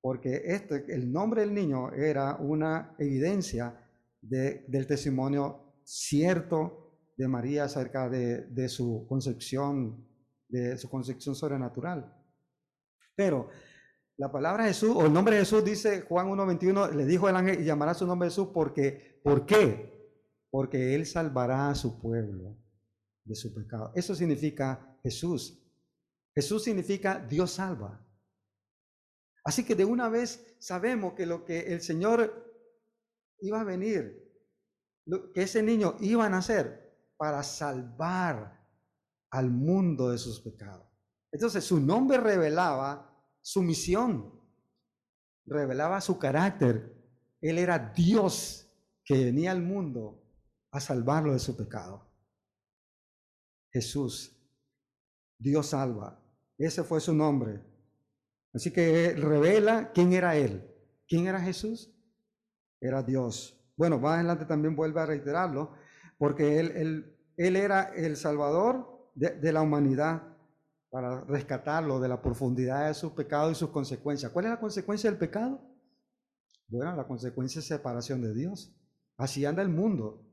porque 0.00 0.42
este, 0.44 0.84
el 0.94 1.10
nombre 1.10 1.40
del 1.40 1.54
niño 1.54 1.92
era 1.92 2.36
una 2.36 2.94
evidencia 2.98 3.80
del 4.20 4.86
testimonio 4.86 5.74
cierto 5.82 6.92
de 7.16 7.26
María 7.26 7.64
acerca 7.64 8.08
de, 8.08 8.42
de 8.42 8.68
su 8.68 9.04
concepción, 9.08 10.06
de 10.48 10.78
su 10.78 10.88
concepción 10.88 11.34
sobrenatural. 11.34 12.23
Pero 13.14 13.48
la 14.16 14.30
palabra 14.30 14.64
Jesús, 14.64 14.94
o 14.94 15.06
el 15.06 15.12
nombre 15.12 15.34
de 15.36 15.40
Jesús, 15.40 15.64
dice 15.64 16.02
Juan 16.02 16.28
1.21, 16.28 16.92
le 16.92 17.04
dijo 17.04 17.28
el 17.28 17.36
ángel 17.36 17.64
llamará 17.64 17.94
su 17.94 18.06
nombre 18.06 18.28
Jesús 18.28 18.48
porque, 18.54 19.20
¿por 19.24 19.44
qué? 19.44 19.92
Porque 20.50 20.94
Él 20.94 21.06
salvará 21.06 21.68
a 21.70 21.74
su 21.74 22.00
pueblo 22.00 22.56
de 23.24 23.34
su 23.34 23.52
pecado. 23.52 23.92
Eso 23.94 24.14
significa 24.14 24.98
Jesús. 25.02 25.60
Jesús 26.34 26.62
significa 26.62 27.18
Dios 27.18 27.52
salva. 27.52 28.04
Así 29.44 29.64
que 29.64 29.74
de 29.74 29.84
una 29.84 30.08
vez 30.08 30.56
sabemos 30.58 31.14
que 31.14 31.26
lo 31.26 31.44
que 31.44 31.72
el 31.72 31.80
Señor 31.80 32.44
iba 33.40 33.60
a 33.60 33.64
venir, 33.64 34.22
que 35.34 35.42
ese 35.42 35.62
niño 35.62 35.96
iba 36.00 36.24
a 36.24 36.30
nacer 36.30 36.84
para 37.16 37.42
salvar 37.42 38.64
al 39.30 39.50
mundo 39.50 40.10
de 40.10 40.18
sus 40.18 40.40
pecados. 40.40 40.93
Entonces 41.34 41.64
su 41.64 41.80
nombre 41.80 42.18
revelaba 42.18 43.12
su 43.42 43.60
misión, 43.60 44.40
revelaba 45.44 46.00
su 46.00 46.16
carácter. 46.16 46.94
Él 47.40 47.58
era 47.58 47.92
Dios 47.92 48.70
que 49.04 49.24
venía 49.24 49.50
al 49.50 49.60
mundo 49.60 50.22
a 50.70 50.78
salvarlo 50.78 51.32
de 51.32 51.40
su 51.40 51.56
pecado. 51.56 52.08
Jesús, 53.72 54.40
Dios 55.36 55.70
salva. 55.70 56.22
Ese 56.56 56.84
fue 56.84 57.00
su 57.00 57.12
nombre. 57.12 57.60
Así 58.52 58.72
que 58.72 59.14
revela 59.14 59.90
quién 59.92 60.12
era 60.12 60.36
Él. 60.36 60.64
¿Quién 61.08 61.26
era 61.26 61.40
Jesús? 61.40 61.92
Era 62.80 63.02
Dios. 63.02 63.60
Bueno, 63.76 63.98
más 63.98 64.14
adelante 64.14 64.44
también 64.44 64.76
vuelve 64.76 65.00
a 65.00 65.06
reiterarlo, 65.06 65.74
porque 66.16 66.60
Él, 66.60 67.16
era 67.36 67.92
el 67.92 68.16
Salvador 68.16 69.10
de 69.16 69.52
la 69.52 69.62
humanidad 69.62 70.33
para 70.94 71.22
rescatarlo 71.22 71.98
de 71.98 72.06
la 72.06 72.22
profundidad 72.22 72.86
de 72.86 72.94
sus 72.94 73.10
pecados 73.14 73.50
y 73.50 73.54
sus 73.56 73.70
consecuencias. 73.70 74.30
¿Cuál 74.30 74.44
es 74.44 74.52
la 74.52 74.60
consecuencia 74.60 75.10
del 75.10 75.18
pecado? 75.18 75.60
Bueno, 76.68 76.94
la 76.94 77.04
consecuencia 77.04 77.58
es 77.58 77.64
separación 77.64 78.22
de 78.22 78.32
Dios. 78.32 78.72
Así 79.16 79.44
anda 79.44 79.60
el 79.60 79.70
mundo. 79.70 80.24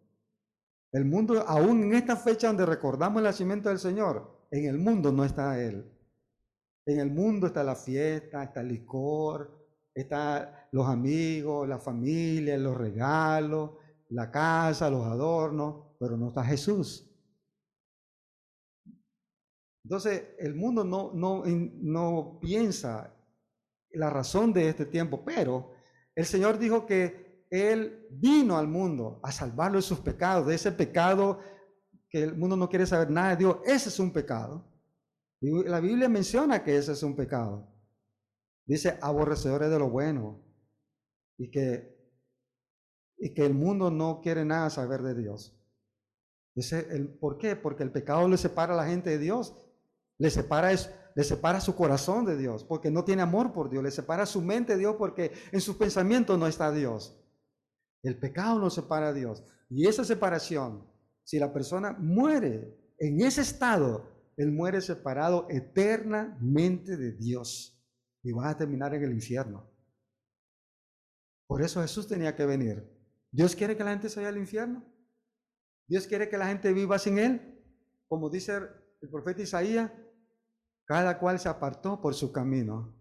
El 0.91 1.05
mundo, 1.05 1.43
aún 1.47 1.85
en 1.85 1.95
esta 1.95 2.15
fecha 2.15 2.45
donde 2.45 2.67
recordamos 2.67 3.21
el 3.21 3.23
nacimiento 3.23 3.69
del 3.69 3.79
Señor, 3.79 4.45
en 4.51 4.65
el 4.65 4.77
mundo 4.77 5.11
no 5.11 5.25
está 5.25 5.59
Él. 5.59 5.91
En 6.85 6.99
el 6.99 7.09
mundo 7.09 7.47
está 7.47 7.63
la 7.63 7.75
fiesta, 7.75 8.43
está 8.43 8.61
el 8.61 8.67
licor, 8.67 9.67
está 9.95 10.69
los 10.73 10.87
amigos, 10.87 11.67
la 11.67 11.79
familia, 11.79 12.55
los 12.59 12.77
regalos, 12.77 13.71
la 14.09 14.29
casa, 14.29 14.91
los 14.91 15.07
adornos, 15.07 15.95
pero 15.99 16.17
no 16.17 16.27
está 16.27 16.43
Jesús. 16.43 17.10
Entonces, 19.83 20.29
el 20.37 20.55
mundo 20.55 20.83
no, 20.83 21.11
no, 21.13 21.43
no 21.45 22.39
piensa 22.39 23.15
la 23.93 24.09
razón 24.09 24.53
de 24.53 24.69
este 24.69 24.85
tiempo, 24.85 25.23
pero 25.25 25.71
el 26.15 26.25
Señor 26.25 26.57
dijo 26.57 26.85
que 26.85 27.45
Él 27.49 28.07
vino 28.11 28.57
al 28.57 28.67
mundo 28.67 29.19
a 29.23 29.31
salvarlo 29.31 29.77
de 29.77 29.83
sus 29.83 29.99
pecados, 29.99 30.47
de 30.47 30.55
ese 30.55 30.71
pecado 30.71 31.39
que 32.09 32.23
el 32.23 32.35
mundo 32.35 32.57
no 32.57 32.69
quiere 32.69 32.85
saber 32.85 33.09
nada 33.09 33.31
de 33.31 33.37
Dios. 33.37 33.57
Ese 33.65 33.89
es 33.89 33.99
un 33.99 34.11
pecado. 34.11 34.67
Y 35.39 35.63
la 35.63 35.79
Biblia 35.79 36.09
menciona 36.09 36.63
que 36.63 36.75
ese 36.75 36.91
es 36.91 37.01
un 37.03 37.15
pecado. 37.15 37.67
Dice 38.65 38.99
aborrecedores 39.01 39.69
de 39.69 39.79
lo 39.79 39.89
bueno. 39.89 40.43
Y 41.37 41.49
que, 41.49 41.97
y 43.17 43.33
que 43.33 43.45
el 43.45 43.53
mundo 43.53 43.89
no 43.89 44.21
quiere 44.21 44.45
nada 44.45 44.69
saber 44.69 45.01
de 45.01 45.15
Dios. 45.15 45.57
¿Por 47.19 47.37
qué? 47.37 47.55
Porque 47.55 47.83
el 47.83 47.91
pecado 47.91 48.27
le 48.27 48.37
separa 48.37 48.73
a 48.73 48.77
la 48.77 48.85
gente 48.85 49.09
de 49.09 49.17
Dios 49.17 49.55
le 50.21 50.29
separa, 50.29 51.59
su 51.59 51.75
corazón 51.75 52.25
de 52.25 52.37
Dios 52.37 52.63
porque 52.63 52.91
no 52.91 53.03
tiene 53.03 53.23
amor 53.23 53.51
por 53.53 53.71
Dios. 53.71 53.83
Le 53.83 53.89
separa 53.89 54.27
su 54.27 54.39
mente 54.39 54.73
de 54.73 54.79
Dios 54.79 54.95
porque 54.97 55.31
en 55.51 55.59
sus 55.59 55.77
pensamientos 55.77 56.37
no 56.37 56.45
está 56.45 56.71
Dios. 56.71 57.19
El 58.03 58.19
pecado 58.19 58.59
nos 58.59 58.75
separa 58.75 59.07
a 59.07 59.13
Dios. 59.13 59.43
Y 59.67 59.87
esa 59.87 60.05
separación, 60.05 60.87
si 61.23 61.39
la 61.39 61.51
persona 61.51 61.93
muere 61.93 62.77
en 62.99 63.21
ese 63.21 63.41
estado, 63.41 64.11
él 64.37 64.51
muere 64.51 64.79
separado 64.81 65.47
eternamente 65.49 66.97
de 66.97 67.13
Dios 67.13 67.83
y 68.21 68.31
va 68.31 68.49
a 68.49 68.57
terminar 68.57 68.93
en 68.93 69.03
el 69.03 69.13
infierno. 69.13 69.71
Por 71.47 71.63
eso 71.63 71.81
Jesús 71.81 72.07
tenía 72.07 72.35
que 72.35 72.45
venir. 72.45 72.87
¿Dios 73.31 73.55
quiere 73.55 73.75
que 73.75 73.83
la 73.83 73.91
gente 73.91 74.09
se 74.09 74.19
vaya 74.19 74.29
al 74.29 74.37
infierno? 74.37 74.85
¿Dios 75.87 76.05
quiere 76.05 76.29
que 76.29 76.37
la 76.37 76.47
gente 76.47 76.71
viva 76.73 76.99
sin 76.99 77.17
Él? 77.17 77.59
Como 78.07 78.29
dice 78.29 78.55
el 79.01 79.09
profeta 79.09 79.41
Isaías, 79.41 79.91
cada 80.91 81.17
cual 81.17 81.39
se 81.39 81.47
apartó 81.47 82.01
por 82.01 82.13
su 82.13 82.33
camino. 82.33 82.93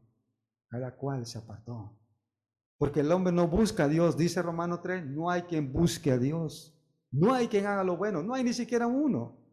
Cada 0.69 0.95
cual 0.95 1.27
se 1.27 1.39
apartó. 1.39 1.99
Porque 2.79 3.01
el 3.01 3.11
hombre 3.11 3.33
no 3.33 3.49
busca 3.49 3.85
a 3.85 3.89
Dios, 3.89 4.17
dice 4.17 4.41
Romano 4.43 4.81
3, 4.81 5.07
no 5.07 5.29
hay 5.29 5.43
quien 5.43 5.73
busque 5.73 6.13
a 6.13 6.17
Dios. 6.17 6.81
No 7.11 7.35
hay 7.35 7.49
quien 7.49 7.67
haga 7.67 7.83
lo 7.83 7.97
bueno, 7.97 8.23
no 8.23 8.33
hay 8.33 8.45
ni 8.45 8.53
siquiera 8.53 8.87
uno. 8.87 9.45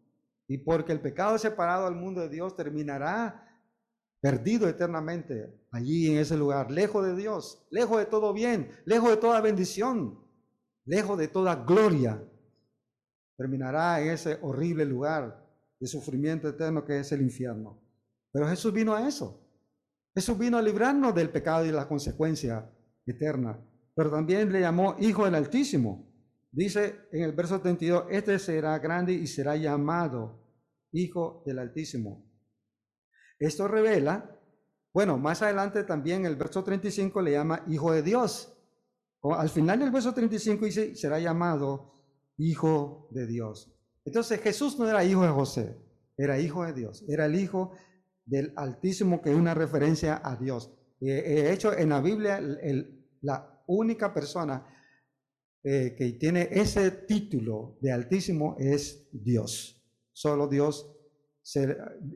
Y 0.47 0.59
porque 0.59 0.91
el 0.91 1.01
pecado 1.01 1.35
separado 1.39 1.87
al 1.87 1.95
mundo 1.95 2.21
de 2.21 2.29
Dios 2.29 2.55
terminará 2.55 3.43
perdido 4.21 4.69
eternamente 4.69 5.59
allí 5.71 6.11
en 6.11 6.19
ese 6.19 6.37
lugar, 6.37 6.69
lejos 6.69 7.07
de 7.07 7.15
Dios, 7.15 7.65
lejos 7.71 7.97
de 7.97 8.05
todo 8.05 8.33
bien, 8.33 8.69
lejos 8.85 9.09
de 9.09 9.17
toda 9.17 9.41
bendición, 9.41 10.23
lejos 10.85 11.17
de 11.17 11.27
toda 11.27 11.55
gloria. 11.55 12.23
Terminará 13.35 13.99
en 13.99 14.09
ese 14.09 14.37
horrible 14.43 14.85
lugar 14.85 15.43
de 15.79 15.87
sufrimiento 15.87 16.47
eterno 16.47 16.85
que 16.85 16.99
es 16.99 17.11
el 17.11 17.23
infierno. 17.23 17.86
Pero 18.31 18.47
Jesús 18.47 18.73
vino 18.73 18.93
a 18.93 19.07
eso. 19.07 19.43
Jesús 20.15 20.37
vino 20.37 20.57
a 20.57 20.61
librarnos 20.61 21.13
del 21.13 21.29
pecado 21.29 21.65
y 21.65 21.71
la 21.71 21.87
consecuencia 21.87 22.71
eterna. 23.05 23.59
Pero 23.95 24.11
también 24.11 24.51
le 24.51 24.61
llamó 24.61 24.95
Hijo 24.99 25.25
del 25.25 25.35
Altísimo. 25.35 26.11
Dice 26.51 27.07
en 27.11 27.23
el 27.23 27.33
verso 27.33 27.59
32, 27.59 28.05
este 28.09 28.39
será 28.39 28.79
grande 28.79 29.13
y 29.13 29.27
será 29.27 29.55
llamado 29.55 30.43
Hijo 30.91 31.43
del 31.45 31.59
Altísimo. 31.59 32.27
Esto 33.39 33.67
revela, 33.67 34.39
bueno, 34.93 35.17
más 35.17 35.41
adelante 35.41 35.83
también 35.83 36.25
el 36.25 36.35
verso 36.35 36.63
35 36.63 37.21
le 37.21 37.31
llama 37.33 37.63
Hijo 37.67 37.91
de 37.91 38.01
Dios. 38.01 38.53
al 39.23 39.49
final 39.49 39.79
del 39.79 39.91
verso 39.91 40.13
35 40.13 40.65
dice, 40.65 40.95
será 40.95 41.19
llamado 41.19 42.03
Hijo 42.37 43.07
de 43.11 43.27
Dios. 43.27 43.73
Entonces 44.05 44.41
Jesús 44.41 44.79
no 44.79 44.87
era 44.87 45.03
hijo 45.03 45.23
de 45.23 45.29
José, 45.29 45.77
era 46.17 46.39
hijo 46.39 46.63
de 46.63 46.73
Dios, 46.73 47.03
era 47.09 47.25
el 47.25 47.35
hijo 47.35 47.73
del 48.27 48.53
Altísimo, 48.55 49.21
que 49.21 49.31
es 49.31 49.35
una 49.35 49.53
referencia 49.53 50.21
a 50.23 50.35
Dios. 50.35 50.71
De 50.99 51.51
hecho, 51.51 51.75
en 51.75 51.89
la 51.89 52.01
Biblia, 52.01 52.39
la 53.21 53.63
única 53.67 54.13
persona 54.13 54.65
eh, 55.63 55.95
que 55.97 56.13
tiene 56.13 56.49
ese 56.51 56.91
título 56.91 57.77
de 57.81 57.91
Altísimo 57.91 58.55
es 58.59 59.09
Dios. 59.11 59.83
Solo 60.11 60.47
Dios. 60.47 60.93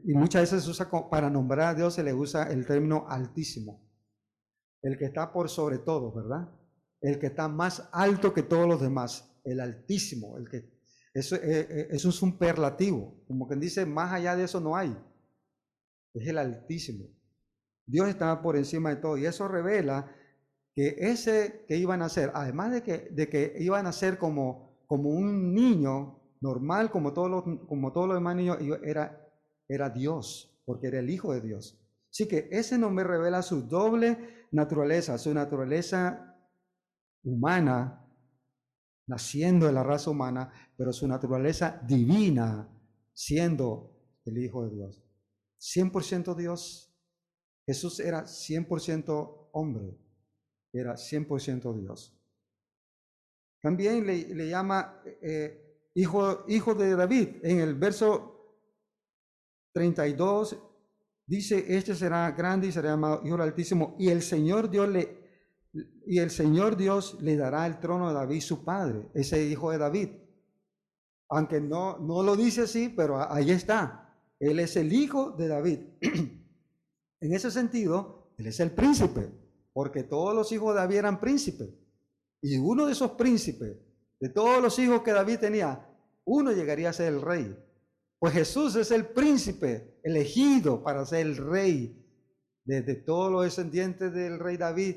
y 0.03 0.13
muchas 0.13 0.41
veces 0.41 0.63
se 0.63 0.70
usa 0.70 0.89
para 1.10 1.30
nombrar 1.30 1.70
a 1.70 1.75
Dios, 1.75 1.94
se 1.94 2.03
le 2.03 2.13
usa 2.13 2.51
el 2.51 2.65
término 2.65 3.06
Altísimo. 3.08 3.89
El 4.82 4.98
que 4.98 5.06
está 5.06 5.32
por 5.32 5.50
sobre 5.50 5.77
todo, 5.80 6.12
¿verdad? 6.12 6.50
El 7.00 7.18
que 7.20 7.27
está 7.27 7.48
más 7.48 7.88
alto 7.94 8.34
que 8.34 8.44
todos 8.44 8.68
los 8.68 8.82
demás. 8.82 9.32
El 9.44 9.60
Altísimo. 9.60 10.38
El 10.38 10.50
que, 10.50 10.70
eso, 11.13 11.36
eh, 11.36 11.68
eh, 11.70 11.88
eso 11.91 12.10
es 12.10 12.22
un 12.22 12.38
perlativo. 12.38 13.24
Como 13.27 13.48
quien 13.48 13.60
dice, 13.60 13.86
más 13.86 14.12
allá 14.12 14.36
de 14.36 14.44
eso 14.44 14.60
no 14.60 14.75
hay 14.75 14.96
es 16.13 16.27
el 16.27 16.38
Altísimo. 16.38 17.06
Dios 17.86 18.08
estaba 18.10 18.41
por 18.41 18.56
encima 18.56 18.89
de 18.89 18.98
todo 18.98 19.18
y 19.18 19.25
eso 19.25 19.48
revela 19.48 20.15
que 20.74 20.96
ese 21.00 21.65
que 21.68 21.77
iban 21.77 22.01
a 22.01 22.10
ser, 22.10 22.32
además 22.34 22.72
de 22.72 22.84
que, 22.84 23.10
de 23.12 23.27
que 23.27 23.56
iban 23.60 23.88
a 23.88 23.91
ser 23.91 24.18
como, 24.18 24.84
como 24.88 25.10
un 25.10 25.53
niño 25.53 26.20
normal, 26.39 26.89
como 26.91 27.13
todos 27.13 27.30
los, 27.30 27.44
como 27.68 27.91
todos 27.91 28.08
los 28.08 28.18
demás 28.18 28.36
niños, 28.36 28.58
era, 28.84 29.27
era 29.68 29.89
Dios, 29.89 30.58
porque 30.65 30.88
era 30.88 31.00
el 31.00 31.10
Hijo 31.10 31.34
de 31.34 31.41
Dios. 31.41 31.77
Así 32.10 32.27
que 32.27 32.50
ese 32.51 32.77
nombre 32.77 33.06
revela 33.06 33.41
su 33.41 33.63
doble 33.63 34.46
naturaleza, 34.51 35.18
su 35.18 35.34
naturaleza 35.34 36.36
humana, 37.24 38.06
naciendo 39.08 39.65
de 39.65 39.74
la 39.74 39.84
raza 39.84 40.10
humana, 40.10 40.51
pero 40.77 40.91
su 40.94 41.08
naturaleza 41.08 41.82
divina, 41.86 42.68
siendo 43.13 43.91
el 44.25 44.38
Hijo 44.38 44.65
de 44.65 44.75
Dios. 44.75 45.11
100% 45.62 46.36
Dios. 46.36 46.91
Jesús 47.65 48.00
era 48.00 48.24
100% 48.24 49.50
hombre, 49.53 49.98
era 50.74 50.96
100% 50.96 51.80
Dios. 51.80 52.18
También 53.62 54.06
le, 54.08 54.50
llama 54.50 55.01
eh, 55.22 55.89
hijo, 55.94 56.46
hijo 56.48 56.74
de 56.74 56.96
David. 56.96 57.30
En 57.44 57.60
el 57.60 57.75
verso 57.75 58.58
32 59.74 60.58
dice, 61.27 61.63
este 61.68 61.94
será 61.94 62.32
grande 62.32 62.68
y 62.68 62.72
será 62.72 62.89
llamado 62.89 63.22
Hijo 63.24 63.36
Altísimo. 63.39 63.96
Y 64.00 64.10
el 64.10 64.24
Señor 64.24 64.70
Dios 64.72 64.89
le, 64.89 65.22
y 66.08 66.18
el 66.18 66.32
Señor 66.32 66.75
Dios 66.75 67.22
le 67.22 67.38
dará 67.38 67.68
el 67.68 67.80
trono 67.80 68.08
de 68.08 68.15
David, 68.15 68.41
su 68.41 68.65
padre, 68.65 69.10
ese 69.13 69.46
hijo 69.46 69.70
de 69.70 69.77
David. 69.77 70.10
Aunque 71.30 71.62
no, 71.62 72.00
no 72.00 72.24
lo 72.24 72.36
dice 72.36 72.62
así, 72.62 72.89
pero 72.89 73.32
ahí 73.32 73.51
está. 73.51 74.00
Él 74.41 74.60
es 74.60 74.75
el 74.75 74.91
hijo 74.91 75.31
de 75.31 75.48
David. 75.48 75.79
en 77.21 77.33
ese 77.33 77.51
sentido, 77.51 78.33
Él 78.38 78.48
es 78.48 78.60
el 78.60 78.71
príncipe, 78.71 79.29
porque 79.71 80.03
todos 80.03 80.33
los 80.36 80.51
hijos 80.51 80.74
de 80.74 80.81
David 80.81 80.98
eran 80.98 81.19
príncipes. 81.19 81.69
Y 82.41 82.57
uno 82.57 82.88
de 82.88 82.93
esos 82.93 83.12
príncipes, 83.12 83.77
de 84.19 84.29
todos 84.29 84.62
los 84.62 84.77
hijos 84.79 85.03
que 85.03 85.12
David 85.12 85.38
tenía, 85.38 85.88
uno 86.25 86.51
llegaría 86.51 86.89
a 86.89 86.93
ser 86.93 87.13
el 87.13 87.21
rey. 87.21 87.55
Pues 88.17 88.33
Jesús 88.33 88.75
es 88.75 88.89
el 88.89 89.05
príncipe 89.05 90.00
elegido 90.03 90.81
para 90.81 91.05
ser 91.05 91.27
el 91.27 91.38
rey 91.38 92.03
de, 92.65 92.81
todos 92.95 93.31
los 93.31 93.43
descendientes 93.43 94.12
del 94.12 94.39
rey 94.39 94.57
David. 94.57 94.95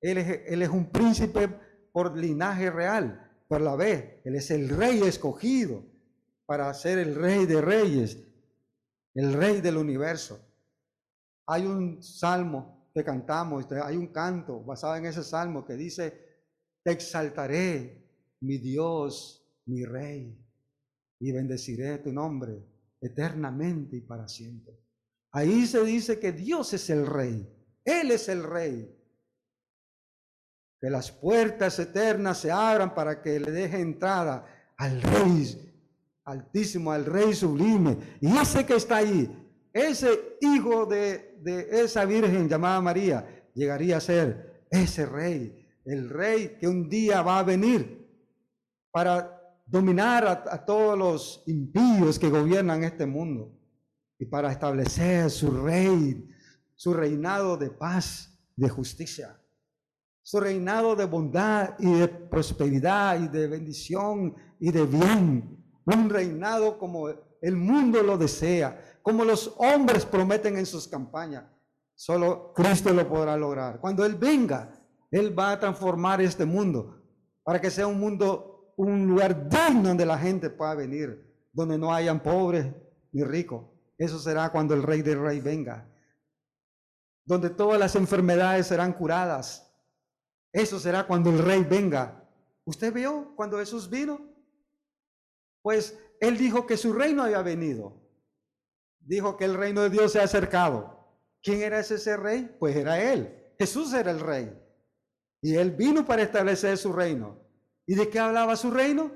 Él 0.00 0.18
es, 0.18 0.40
él 0.46 0.62
es 0.62 0.68
un 0.68 0.88
príncipe 0.88 1.48
por 1.92 2.16
linaje 2.16 2.70
real, 2.70 3.28
por 3.48 3.60
la 3.60 3.74
vez. 3.74 4.20
Él 4.24 4.36
es 4.36 4.52
el 4.52 4.68
rey 4.68 5.00
escogido 5.02 5.84
para 6.46 6.72
ser 6.74 6.98
el 6.98 7.16
rey 7.16 7.46
de 7.46 7.60
reyes, 7.60 8.18
el 9.14 9.32
rey 9.32 9.60
del 9.60 9.76
universo. 9.76 10.40
Hay 11.46 11.66
un 11.66 12.02
salmo 12.02 12.90
que 12.94 13.04
cantamos, 13.04 13.66
hay 13.70 13.96
un 13.96 14.08
canto 14.08 14.62
basado 14.62 14.96
en 14.96 15.06
ese 15.06 15.22
salmo 15.22 15.64
que 15.64 15.74
dice, 15.74 16.32
te 16.82 16.92
exaltaré, 16.92 18.02
mi 18.40 18.58
Dios, 18.58 19.44
mi 19.66 19.84
rey, 19.84 20.38
y 21.20 21.32
bendeciré 21.32 21.98
tu 21.98 22.12
nombre 22.12 22.62
eternamente 23.00 23.96
y 23.96 24.00
para 24.00 24.28
siempre. 24.28 24.74
Ahí 25.32 25.66
se 25.66 25.82
dice 25.84 26.18
que 26.18 26.32
Dios 26.32 26.72
es 26.74 26.90
el 26.90 27.06
rey, 27.06 27.48
Él 27.84 28.10
es 28.10 28.28
el 28.28 28.42
rey. 28.44 28.98
Que 30.80 30.90
las 30.90 31.12
puertas 31.12 31.78
eternas 31.78 32.38
se 32.38 32.50
abran 32.50 32.94
para 32.94 33.22
que 33.22 33.38
le 33.38 33.52
deje 33.52 33.80
entrada 33.80 34.72
al 34.76 35.00
rey 35.00 35.71
altísimo, 36.24 36.92
al 36.92 37.04
rey 37.04 37.34
sublime. 37.34 37.96
Y 38.20 38.36
ese 38.36 38.64
que 38.64 38.76
está 38.76 38.96
ahí, 38.96 39.30
ese 39.72 40.36
hijo 40.40 40.86
de, 40.86 41.38
de 41.40 41.82
esa 41.82 42.04
virgen 42.04 42.48
llamada 42.48 42.80
María, 42.80 43.26
llegaría 43.54 43.96
a 43.96 44.00
ser 44.00 44.64
ese 44.70 45.06
rey, 45.06 45.66
el 45.84 46.08
rey 46.08 46.56
que 46.58 46.66
un 46.68 46.88
día 46.88 47.22
va 47.22 47.40
a 47.40 47.42
venir 47.42 48.02
para 48.90 49.38
dominar 49.66 50.26
a, 50.26 50.64
todos 50.64 50.98
los 50.98 51.42
impíos 51.46 52.18
que 52.18 52.28
gobiernan 52.28 52.84
este 52.84 53.06
mundo 53.06 53.58
y 54.18 54.26
para 54.26 54.52
establecer 54.52 55.30
su 55.30 55.50
rey, 55.50 56.28
su 56.74 56.92
reinado 56.92 57.56
de 57.56 57.70
paz, 57.70 58.38
de 58.54 58.68
justicia, 58.68 59.40
su 60.22 60.40
reinado 60.40 60.94
de 60.94 61.06
bondad 61.06 61.74
y 61.78 61.90
de 61.90 62.08
prosperidad 62.08 63.20
y 63.20 63.28
de 63.28 63.48
bendición 63.48 64.34
y 64.60 64.70
de 64.70 64.84
bien, 64.84 65.61
un 65.86 66.10
reinado 66.10 66.78
como 66.78 67.08
el 67.08 67.56
mundo 67.56 68.02
lo 68.02 68.16
desea, 68.16 68.98
como 69.02 69.24
los 69.24 69.54
hombres 69.58 70.06
prometen 70.06 70.56
en 70.56 70.66
sus 70.66 70.86
campañas. 70.86 71.44
Solo 71.94 72.52
Cristo 72.54 72.92
lo 72.92 73.08
podrá 73.08 73.36
lograr. 73.36 73.80
Cuando 73.80 74.04
Él 74.04 74.14
venga, 74.14 74.70
Él 75.10 75.36
va 75.38 75.52
a 75.52 75.60
transformar 75.60 76.20
este 76.20 76.44
mundo 76.44 77.02
para 77.44 77.60
que 77.60 77.70
sea 77.70 77.86
un 77.86 77.98
mundo, 77.98 78.72
un 78.76 79.06
lugar 79.06 79.48
digno 79.48 79.88
donde 79.88 80.06
la 80.06 80.18
gente 80.18 80.50
pueda 80.50 80.74
venir, 80.74 81.48
donde 81.52 81.76
no 81.76 81.92
hayan 81.92 82.22
pobres 82.22 82.66
ni 83.12 83.24
ricos. 83.24 83.66
Eso 83.98 84.18
será 84.18 84.50
cuando 84.50 84.74
el 84.74 84.82
Rey 84.82 85.02
del 85.02 85.20
Rey 85.20 85.40
venga, 85.40 85.88
donde 87.24 87.50
todas 87.50 87.78
las 87.78 87.94
enfermedades 87.94 88.66
serán 88.66 88.92
curadas. 88.92 89.68
Eso 90.52 90.78
será 90.78 91.06
cuando 91.06 91.30
el 91.30 91.38
Rey 91.38 91.62
venga. 91.62 92.28
¿Usted 92.64 92.92
vio 92.92 93.32
cuando 93.36 93.58
Jesús 93.58 93.88
vino? 93.88 94.31
Pues 95.62 95.98
Él 96.20 96.36
dijo 96.36 96.66
que 96.66 96.76
su 96.76 96.92
reino 96.92 97.22
había 97.22 97.42
venido 97.42 98.02
dijo 99.06 99.36
que 99.36 99.44
el 99.44 99.54
reino 99.54 99.82
de 99.82 99.90
Dios 99.90 100.12
se 100.12 100.20
ha 100.20 100.24
acercado. 100.24 100.98
¿Quién 101.42 101.62
era 101.62 101.80
ese 101.80 102.16
rey? 102.16 102.54
Pues 102.58 102.76
era 102.76 103.00
él. 103.00 103.52
Jesús 103.58 103.92
era 103.92 104.10
el 104.10 104.20
rey. 104.20 104.52
Y 105.40 105.56
él 105.56 105.72
vino 105.72 106.04
para 106.04 106.22
establecer 106.22 106.78
su 106.78 106.92
reino. 106.92 107.38
¿Y 107.86 107.94
de 107.94 108.08
qué 108.08 108.18
hablaba 108.20 108.54
su 108.56 108.70
reino? 108.70 109.10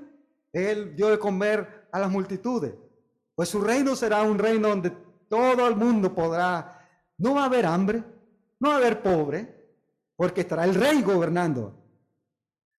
Él 0.51 0.95
dio 0.95 1.07
de 1.07 1.19
comer 1.19 1.87
a 1.91 1.99
las 1.99 2.11
multitudes. 2.11 2.73
Pues 3.35 3.49
su 3.49 3.61
reino 3.61 3.95
será 3.95 4.23
un 4.23 4.37
reino 4.37 4.69
donde 4.69 4.91
todo 5.29 5.67
el 5.67 5.75
mundo 5.75 6.13
podrá, 6.13 6.85
no 7.17 7.35
va 7.35 7.43
a 7.43 7.45
haber 7.45 7.65
hambre, 7.65 8.03
no 8.59 8.69
va 8.69 8.75
a 8.75 8.77
haber 8.77 9.01
pobre, 9.01 9.55
porque 10.15 10.41
estará 10.41 10.65
el 10.65 10.73
rey 10.73 11.01
gobernando. 11.01 11.73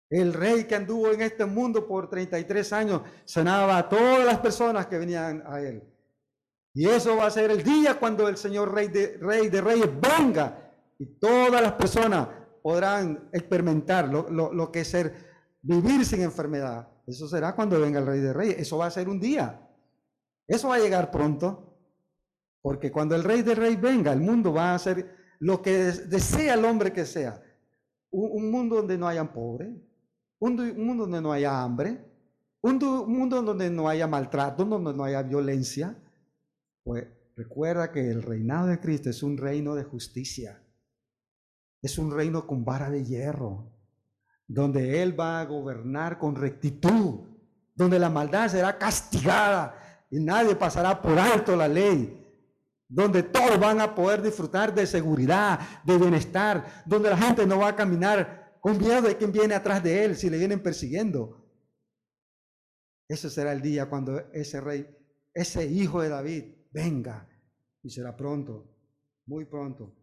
El 0.09 0.33
rey 0.33 0.65
que 0.65 0.75
anduvo 0.75 1.11
en 1.11 1.22
este 1.22 1.46
mundo 1.46 1.87
por 1.87 2.09
33 2.09 2.74
años 2.74 3.01
sanaba 3.25 3.77
a 3.77 3.89
todas 3.89 4.25
las 4.25 4.39
personas 4.39 4.87
que 4.87 4.98
venían 4.98 5.43
a 5.46 5.59
él. 5.59 5.83
Y 6.74 6.87
eso 6.87 7.17
va 7.17 7.25
a 7.25 7.31
ser 7.31 7.51
el 7.51 7.63
día 7.63 8.00
cuando 8.00 8.27
el 8.27 8.37
Señor 8.37 8.74
Rey 8.74 8.87
de, 8.87 9.17
Rey 9.20 9.50
de 9.50 9.61
Reyes 9.61 9.89
venga 10.00 10.72
y 11.00 11.05
todas 11.05 11.61
las 11.61 11.74
personas 11.74 12.27
podrán 12.61 13.29
experimentar 13.31 14.09
lo, 14.09 14.72
que 14.72 14.81
es 14.81 14.87
ser, 14.87 15.13
vivir 15.61 16.05
sin 16.05 16.22
enfermedad. 16.22 16.87
Eso 17.07 17.27
será 17.27 17.55
cuando 17.55 17.79
venga 17.79 18.00
el 18.00 18.05
Rey 18.05 18.20
de 18.20 18.33
Reyes. 18.33 18.59
Eso 18.59 18.77
va 18.77 18.85
a 18.85 18.91
ser 18.91 19.09
un 19.09 19.20
día. 19.20 19.59
Eso 20.48 20.70
va 20.70 20.75
a 20.75 20.79
llegar 20.79 21.09
pronto. 21.09 21.79
Porque 22.61 22.91
cuando 22.91 23.15
el 23.15 23.24
Rey 23.24 23.41
de 23.41 23.55
Reyes 23.55 23.81
venga, 23.81 24.13
el 24.13 24.22
mundo 24.22 24.53
va 24.53 24.75
a 24.75 24.79
ser 24.79 25.15
lo 25.39 25.61
que 25.61 25.74
desea 25.74 26.55
el 26.55 26.65
hombre 26.65 26.91
que 26.91 27.05
sea. 27.05 27.41
Un, 28.11 28.51
mundo 28.51 28.77
donde 28.77 28.98
no 28.98 29.07
haya 29.07 29.31
pobres, 29.31 29.70
un, 30.39 30.85
mundo 30.85 31.03
donde 31.03 31.21
no 31.21 31.31
haya 31.31 31.61
hambre, 31.61 32.03
un 32.61 32.77
mundo 33.07 33.41
donde 33.41 33.69
no 33.69 33.87
haya 33.87 34.07
maltrato, 34.07 34.65
donde 34.65 34.93
no 34.93 35.03
haya 35.03 35.23
violencia, 35.23 35.97
pues 36.83 37.07
recuerda 37.35 37.91
que 37.91 38.09
el 38.09 38.23
reinado 38.23 38.67
de 38.67 38.79
Cristo 38.79 39.09
es 39.09 39.23
un 39.23 39.37
reino 39.37 39.75
de 39.75 39.83
justicia. 39.83 40.61
Es 41.81 41.97
un 41.97 42.11
reino 42.11 42.47
con 42.47 42.65
vara 42.65 42.89
de 42.89 43.03
hierro, 43.03 43.71
donde 44.47 45.01
Él 45.03 45.17
va 45.17 45.39
a 45.39 45.45
gobernar 45.45 46.17
con 46.17 46.35
rectitud, 46.35 47.19
donde 47.75 48.00
la 48.00 48.09
maldad 48.09 48.50
será 48.50 48.77
castigada 48.77 49.75
y 50.09 50.19
nadie 50.19 50.55
pasará 50.55 51.00
por 51.01 51.17
alto 51.19 51.55
la 51.55 51.67
ley, 51.67 52.25
donde 52.87 53.21
todos 53.23 53.59
van 53.59 53.81
a 53.81 53.93
poder 53.93 54.21
disfrutar 54.21 54.73
de 54.73 54.87
seguridad, 54.87 55.59
de 55.83 55.97
bienestar, 55.97 56.83
donde 56.85 57.09
la 57.09 57.17
gente 57.17 57.45
no 57.45 57.59
va 57.59 57.69
a 57.69 57.75
caminar 57.75 58.47
con 58.61 58.77
miedo 58.77 59.03
de 59.03 59.17
quien 59.17 59.31
viene 59.31 59.55
atrás 59.55 59.83
de 59.83 60.05
Él 60.05 60.15
si 60.15 60.29
le 60.29 60.37
vienen 60.37 60.61
persiguiendo. 60.61 61.43
Ese 63.07 63.29
será 63.29 63.53
el 63.53 63.61
día 63.61 63.87
cuando 63.89 64.20
ese 64.33 64.59
rey, 64.59 64.87
ese 65.33 65.65
hijo 65.65 66.01
de 66.01 66.09
David, 66.09 66.43
venga 66.72 67.27
y 67.81 67.89
será 67.89 68.15
pronto, 68.15 68.67
muy 69.25 69.46
pronto. 69.46 69.96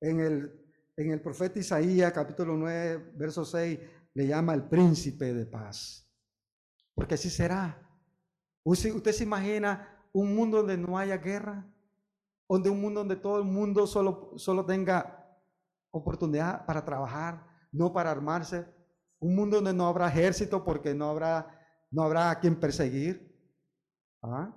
En 0.00 0.20
el, 0.20 0.72
en 0.96 1.10
el 1.12 1.20
profeta 1.20 1.58
Isaías 1.58 2.12
capítulo 2.12 2.56
9, 2.56 3.12
verso 3.16 3.44
6, 3.44 3.78
le 4.14 4.26
llama 4.26 4.54
el 4.54 4.68
príncipe 4.68 5.34
de 5.34 5.44
paz. 5.44 6.08
Porque 6.94 7.14
así 7.14 7.28
será. 7.28 7.86
¿Usted 8.62 9.12
se 9.12 9.24
imagina 9.24 10.06
un 10.12 10.34
mundo 10.34 10.58
donde 10.58 10.78
no 10.78 10.98
haya 10.98 11.18
guerra? 11.18 11.66
Donde 12.48 12.70
un 12.70 12.80
mundo 12.80 13.00
donde 13.00 13.16
todo 13.16 13.38
el 13.38 13.44
mundo 13.44 13.86
solo, 13.86 14.32
solo 14.36 14.64
tenga 14.64 15.19
oportunidad 15.90 16.64
para 16.66 16.84
trabajar, 16.84 17.46
no 17.72 17.92
para 17.92 18.10
armarse. 18.10 18.66
Un 19.18 19.36
mundo 19.36 19.56
donde 19.56 19.74
no 19.74 19.86
habrá 19.86 20.08
ejército 20.08 20.64
porque 20.64 20.94
no 20.94 21.10
habrá, 21.10 21.58
no 21.90 22.02
habrá 22.02 22.30
a 22.30 22.40
quien 22.40 22.58
perseguir. 22.58 23.28
¿Ah? 24.22 24.54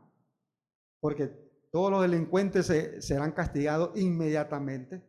porque 1.03 1.27
todos 1.69 1.91
los 1.91 2.01
delincuentes 2.01 2.71
serán 3.05 3.33
castigados 3.33 3.91
inmediatamente. 3.99 5.05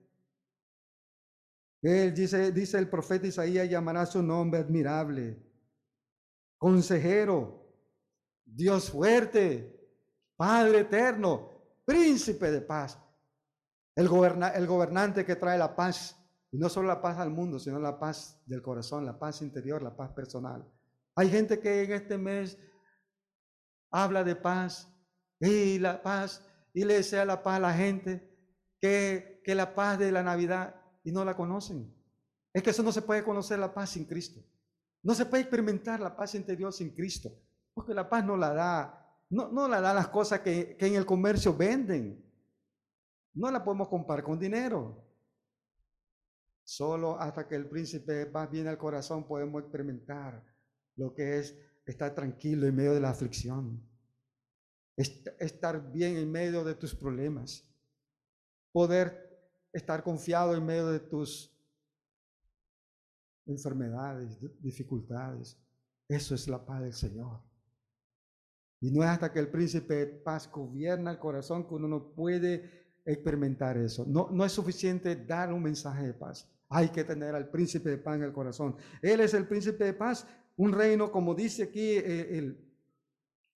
Él 1.81 2.13
dice, 2.13 2.51
dice 2.51 2.79
el 2.79 2.91
profeta 2.91 3.29
Isaías, 3.29 3.71
llamará 3.71 4.05
su 4.05 4.21
nombre 4.21 4.59
admirable, 4.59 5.41
consejero, 6.59 7.65
Dios 8.45 8.91
fuerte, 8.91 9.71
Padre 10.35 10.81
eterno, 10.81 11.49
príncipe 11.85 12.51
de 12.51 12.63
paz, 12.63 13.01
el, 13.97 14.07
el 14.07 14.67
gobernante 14.67 15.25
que 15.25 15.37
trae 15.37 15.59
la 15.59 15.75
paz, 15.75 16.17
y 16.51 16.59
no 16.59 16.69
solo 16.69 16.89
la 16.89 17.03
paz 17.03 17.19
al 17.19 17.31
mundo, 17.31 17.59
sino 17.59 17.79
la 17.79 17.99
paz 17.99 18.41
del 18.47 18.63
corazón, 18.63 19.05
la 19.05 19.19
paz 19.19 19.43
interior, 19.43 19.83
la 19.83 19.97
paz 19.97 20.13
personal. 20.13 20.65
Hay 21.17 21.31
gente 21.31 21.61
que 21.61 21.83
en 21.83 21.93
este 21.93 22.19
mes 22.19 22.59
habla 23.91 24.25
de 24.25 24.37
paz, 24.37 24.89
y 25.41 25.79
la 25.79 26.03
paz, 26.03 26.47
y 26.73 26.85
le 26.85 26.95
desea 26.95 27.25
la 27.25 27.43
paz 27.43 27.57
a 27.57 27.61
la 27.61 27.75
gente, 27.75 28.31
que, 28.81 29.41
que 29.45 29.55
la 29.55 29.75
paz 29.75 29.99
de 29.99 30.11
la 30.13 30.23
Navidad, 30.23 30.75
y 31.05 31.13
no 31.13 31.25
la 31.25 31.37
conocen. 31.37 31.95
Es 32.53 32.63
que 32.63 32.71
eso 32.71 32.83
no 32.83 32.93
se 32.93 33.03
puede 33.03 33.25
conocer 33.25 33.59
la 33.59 33.75
paz 33.75 33.91
sin 33.91 34.05
Cristo. 34.05 34.41
No 35.03 35.15
se 35.15 35.27
puede 35.27 35.43
experimentar 35.43 36.01
la 36.01 36.17
paz 36.17 36.35
interior 36.35 36.73
sin 36.73 36.95
Cristo, 36.95 37.31
porque 37.75 37.93
la 37.93 38.09
paz 38.09 38.25
no 38.25 38.37
la 38.37 38.55
da, 38.55 39.19
no, 39.29 39.49
no 39.49 39.69
la 39.69 39.81
da 39.81 39.93
las 39.93 40.09
cosas 40.09 40.41
que, 40.41 40.77
que 40.77 40.87
en 40.87 40.95
el 40.95 41.05
comercio 41.05 41.55
venden. 41.55 42.24
No 43.35 43.51
la 43.51 43.63
podemos 43.63 43.89
comprar 43.89 44.23
con 44.23 44.39
dinero. 44.39 45.05
Solo 46.63 47.19
hasta 47.21 47.47
que 47.47 47.57
el 47.57 47.69
príncipe 47.69 48.25
va 48.25 48.47
bien 48.47 48.69
al 48.69 48.79
corazón 48.79 49.27
podemos 49.27 49.63
experimentar 49.63 50.43
lo 50.97 51.13
que 51.13 51.39
es 51.39 51.59
estar 51.85 52.15
tranquilo 52.15 52.67
en 52.67 52.75
medio 52.75 52.95
de 52.95 53.01
la 53.01 53.11
aflicción 53.11 53.83
estar 54.97 55.93
bien 55.93 56.17
en 56.17 56.31
medio 56.31 56.65
de 56.65 56.75
tus 56.75 56.95
problemas, 56.95 57.65
poder 58.73 59.21
estar 59.73 60.03
confiado 60.03 60.55
en 60.55 60.65
medio 60.65 60.89
de 60.89 61.01
tus 61.01 61.51
enfermedades, 63.47 64.39
dificultades. 64.61 65.59
Eso 66.09 66.35
es 66.35 66.47
la 66.49 66.65
paz 66.65 66.83
del 66.83 66.93
Señor. 66.93 67.41
Y 68.81 68.91
no 68.91 69.03
es 69.03 69.09
hasta 69.09 69.33
que 69.33 69.39
el 69.39 69.49
príncipe 69.49 69.95
de 69.95 70.07
paz 70.07 70.51
gobierna 70.51 71.11
el 71.11 71.19
corazón 71.19 71.67
que 71.67 71.75
uno 71.75 71.89
no 71.89 72.13
puede 72.13 72.84
experimentar 73.05 73.77
eso. 73.77 74.05
No, 74.07 74.29
no 74.31 74.45
es 74.45 74.53
suficiente 74.53 75.17
dar 75.17 75.53
un 75.53 75.63
mensaje 75.63 76.07
de 76.07 76.15
paz. 76.15 76.49
Hay 76.69 76.89
que 76.89 77.05
tener 77.05 77.35
al 77.35 77.51
príncipe 77.51 77.91
de 77.91 77.99
paz 77.99 78.17
en 78.17 78.23
el 78.23 78.33
corazón. 78.33 78.77
Él 79.03 79.21
es 79.21 79.35
el 79.35 79.47
príncipe 79.47 79.85
de 79.85 79.93
paz. 79.93 80.27
Un 80.57 80.73
reino, 80.73 81.11
como 81.11 81.35
dice 81.35 81.65
aquí 81.65 81.91
eh, 81.93 82.39
el, 82.39 82.65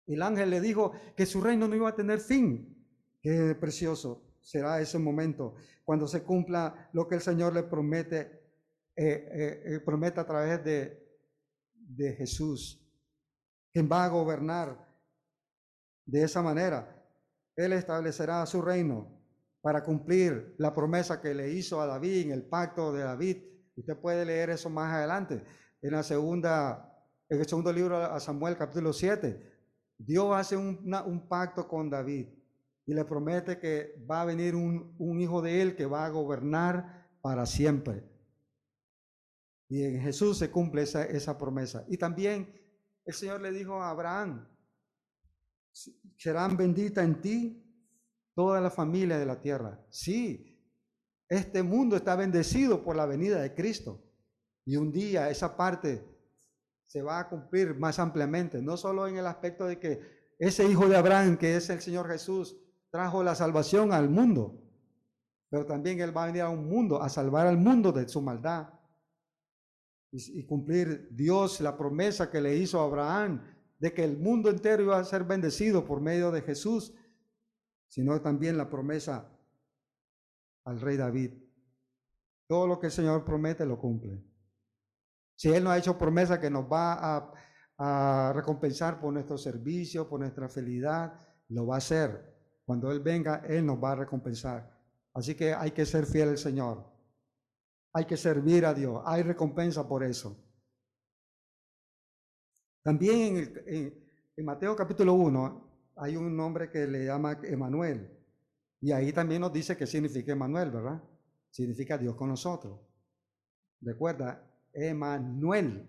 el 0.06 0.22
ángel 0.22 0.50
le 0.50 0.60
dijo, 0.60 0.92
que 1.16 1.26
su 1.26 1.40
reino 1.40 1.68
no 1.68 1.76
iba 1.76 1.88
a 1.88 1.94
tener 1.94 2.20
fin. 2.20 2.74
Qué 3.20 3.56
precioso 3.58 4.24
será 4.40 4.80
ese 4.80 4.98
momento 4.98 5.56
cuando 5.84 6.06
se 6.06 6.22
cumpla 6.22 6.90
lo 6.92 7.08
que 7.08 7.14
el 7.14 7.22
Señor 7.22 7.54
le 7.54 7.62
promete, 7.62 8.20
eh, 8.94 9.28
eh, 9.32 9.62
eh, 9.64 9.80
promete 9.80 10.20
a 10.20 10.26
través 10.26 10.62
de, 10.62 11.02
de 11.74 12.12
Jesús, 12.12 12.86
quien 13.72 13.88
va 13.90 14.04
a 14.04 14.08
gobernar 14.08 14.86
de 16.04 16.22
esa 16.22 16.42
manera. 16.42 16.94
Él 17.56 17.72
establecerá 17.72 18.44
su 18.44 18.60
reino 18.60 19.17
para 19.60 19.82
cumplir 19.82 20.54
la 20.58 20.74
promesa 20.74 21.20
que 21.20 21.34
le 21.34 21.50
hizo 21.50 21.80
a 21.80 21.86
David 21.86 22.26
en 22.26 22.30
el 22.32 22.44
pacto 22.44 22.92
de 22.92 23.02
David. 23.02 23.38
Usted 23.76 23.96
puede 23.96 24.24
leer 24.24 24.50
eso 24.50 24.70
más 24.70 24.92
adelante 24.94 25.44
en 25.82 25.92
la 25.92 26.02
segunda, 26.02 26.92
en 27.28 27.40
el 27.40 27.46
segundo 27.46 27.72
libro 27.72 27.96
a 27.96 28.18
Samuel, 28.20 28.56
capítulo 28.56 28.92
7. 28.92 29.58
Dios 29.98 30.34
hace 30.34 30.56
un, 30.56 30.92
un 31.06 31.28
pacto 31.28 31.66
con 31.66 31.90
David 31.90 32.28
y 32.86 32.94
le 32.94 33.04
promete 33.04 33.58
que 33.58 34.02
va 34.10 34.22
a 34.22 34.24
venir 34.24 34.54
un, 34.54 35.20
hijo 35.20 35.42
de 35.42 35.60
él 35.60 35.76
que 35.76 35.86
va 35.86 36.06
a 36.06 36.10
gobernar 36.10 37.06
para 37.20 37.44
siempre. 37.44 38.02
Y 39.68 39.82
en 39.82 40.00
Jesús 40.00 40.38
se 40.38 40.50
cumple 40.50 40.82
esa, 40.82 41.04
esa 41.04 41.36
promesa. 41.36 41.84
Y 41.88 41.98
también 41.98 42.50
el 43.04 43.12
Señor 43.12 43.42
le 43.42 43.50
dijo 43.50 43.82
a 43.82 43.90
Abraham, 43.90 44.48
serán 46.16 46.56
benditas 46.56 47.04
en 47.04 47.20
ti 47.20 47.67
toda 48.38 48.60
la 48.60 48.70
familia 48.70 49.18
de 49.18 49.26
la 49.26 49.40
tierra. 49.40 49.84
Sí, 49.90 50.56
este 51.28 51.64
mundo 51.64 51.96
está 51.96 52.14
bendecido 52.14 52.84
por 52.84 52.94
la 52.94 53.04
venida 53.04 53.42
de 53.42 53.52
Cristo. 53.52 54.00
Y 54.64 54.76
un 54.76 54.92
día 54.92 55.28
esa 55.28 55.56
parte 55.56 56.06
se 56.86 57.02
va 57.02 57.18
a 57.18 57.28
cumplir 57.28 57.74
más 57.74 57.98
ampliamente, 57.98 58.62
no 58.62 58.76
solo 58.76 59.08
en 59.08 59.16
el 59.16 59.26
aspecto 59.26 59.66
de 59.66 59.80
que 59.80 60.00
ese 60.38 60.70
hijo 60.70 60.88
de 60.88 60.96
Abraham, 60.96 61.36
que 61.36 61.56
es 61.56 61.68
el 61.68 61.80
Señor 61.80 62.06
Jesús, 62.06 62.56
trajo 62.92 63.24
la 63.24 63.34
salvación 63.34 63.92
al 63.92 64.08
mundo, 64.08 64.62
pero 65.50 65.66
también 65.66 65.98
Él 66.00 66.16
va 66.16 66.22
a 66.22 66.26
venir 66.26 66.42
a 66.42 66.48
un 66.48 66.68
mundo, 66.68 67.02
a 67.02 67.08
salvar 67.08 67.48
al 67.48 67.58
mundo 67.58 67.90
de 67.90 68.08
su 68.08 68.22
maldad 68.22 68.68
y, 70.12 70.46
cumplir 70.46 71.08
Dios 71.10 71.60
la 71.60 71.76
promesa 71.76 72.30
que 72.30 72.40
le 72.40 72.56
hizo 72.56 72.80
a 72.80 72.84
Abraham 72.84 73.42
de 73.80 73.92
que 73.92 74.04
el 74.04 74.16
mundo 74.16 74.48
entero 74.48 74.84
iba 74.84 74.96
a 74.96 75.04
ser 75.04 75.24
bendecido 75.24 75.84
por 75.84 76.00
medio 76.00 76.30
de 76.30 76.42
Jesús, 76.42 76.94
sino 77.88 78.20
también 78.20 78.56
la 78.56 78.68
promesa 78.68 79.30
al 80.64 80.80
rey 80.80 80.96
David. 80.96 81.32
Todo 82.46 82.66
lo 82.66 82.78
que 82.78 82.86
el 82.86 82.92
Señor 82.92 83.24
promete 83.24 83.66
lo 83.66 83.78
cumple. 83.78 84.22
Si 85.34 85.48
Él 85.50 85.64
no 85.64 85.70
ha 85.70 85.78
hecho 85.78 85.96
promesa 85.96 86.40
que 86.40 86.50
nos 86.50 86.64
va 86.64 87.32
a, 87.78 88.32
recompensar 88.32 89.00
por 89.00 89.12
nuestro 89.12 89.38
servicio, 89.38 90.08
por 90.08 90.18
nuestra 90.18 90.48
felicidad, 90.48 91.12
lo 91.50 91.68
va 91.68 91.76
a 91.76 91.78
hacer. 91.78 92.36
Cuando 92.64 92.90
Él 92.90 92.98
venga, 92.98 93.36
Él 93.46 93.64
nos 93.64 93.82
va 93.82 93.92
a 93.92 93.96
recompensar. 93.96 94.76
Así 95.14 95.36
que 95.36 95.54
hay 95.54 95.70
que 95.70 95.86
ser 95.86 96.04
fiel 96.04 96.30
al 96.30 96.38
Señor. 96.38 96.84
Hay 97.92 98.04
que 98.04 98.16
servir 98.16 98.66
a 98.66 98.74
Dios. 98.74 99.00
Hay 99.06 99.22
recompensa 99.22 99.86
por 99.86 100.02
eso. 100.02 100.36
También 102.82 103.54
en, 103.66 104.44
Mateo 104.44 104.74
capítulo 104.74 105.14
1 105.14 105.67
hay 105.98 106.16
un 106.16 106.36
nombre 106.36 106.70
que 106.70 106.86
le 106.86 107.06
llama 107.06 107.38
Emanuel. 107.42 108.10
Y 108.80 108.92
ahí 108.92 109.12
también 109.12 109.40
nos 109.40 109.52
dice 109.52 109.76
qué 109.76 109.86
significa 109.86 110.32
Emanuel, 110.32 110.70
¿verdad? 110.70 111.02
Significa 111.50 111.98
Dios 111.98 112.14
con 112.14 112.28
nosotros. 112.28 112.80
Recuerda, 113.80 114.44
Emanuel. 114.72 115.88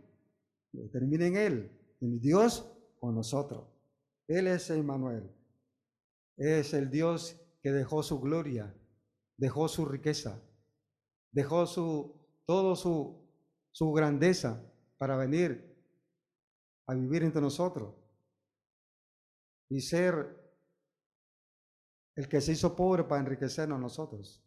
Termina 0.91 1.27
en 1.27 1.35
Él. 1.37 1.71
En 2.01 2.19
Dios 2.19 2.71
con 2.99 3.15
nosotros. 3.15 3.67
Él 4.27 4.47
es 4.47 4.69
Emanuel 4.69 5.29
es 6.39 6.73
el 6.73 6.89
Dios 6.89 7.37
que 7.61 7.71
dejó 7.71 8.01
su 8.01 8.19
gloria, 8.21 8.73
dejó 9.35 9.67
su 9.67 9.85
riqueza, 9.85 10.41
dejó 11.31 11.67
su, 11.67 12.15
todo 12.45 12.77
su, 12.77 13.27
su 13.71 13.91
grandeza 13.91 14.65
para 14.97 15.17
venir 15.17 15.75
a 16.87 16.93
vivir 16.93 17.23
entre 17.23 17.41
nosotros 17.41 17.93
y 19.69 19.81
ser 19.81 20.37
el 22.15 22.27
que 22.27 22.41
se 22.41 22.51
hizo 22.51 22.75
pobre 22.75 23.03
para 23.03 23.21
enriquecernos 23.21 23.79
nosotros. 23.79 24.43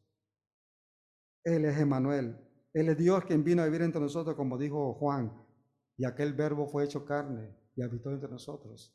Él 1.45 1.65
es 1.65 1.79
Emanuel. 1.79 2.37
Él 2.75 2.89
es 2.89 2.99
Dios 2.99 3.25
quien 3.25 3.45
vino 3.45 3.63
a 3.63 3.67
vivir 3.67 3.83
entre 3.83 4.01
nosotros, 4.01 4.35
como 4.37 4.59
dijo 4.59 4.95
Juan, 4.95 5.33
y 5.97 6.05
aquel 6.05 6.33
verbo 6.33 6.67
fue 6.67 6.85
hecho 6.85 7.05
carne 7.05 7.55
y 7.77 7.83
habitó 7.83 8.11
entre 8.11 8.29
nosotros. 8.29 8.95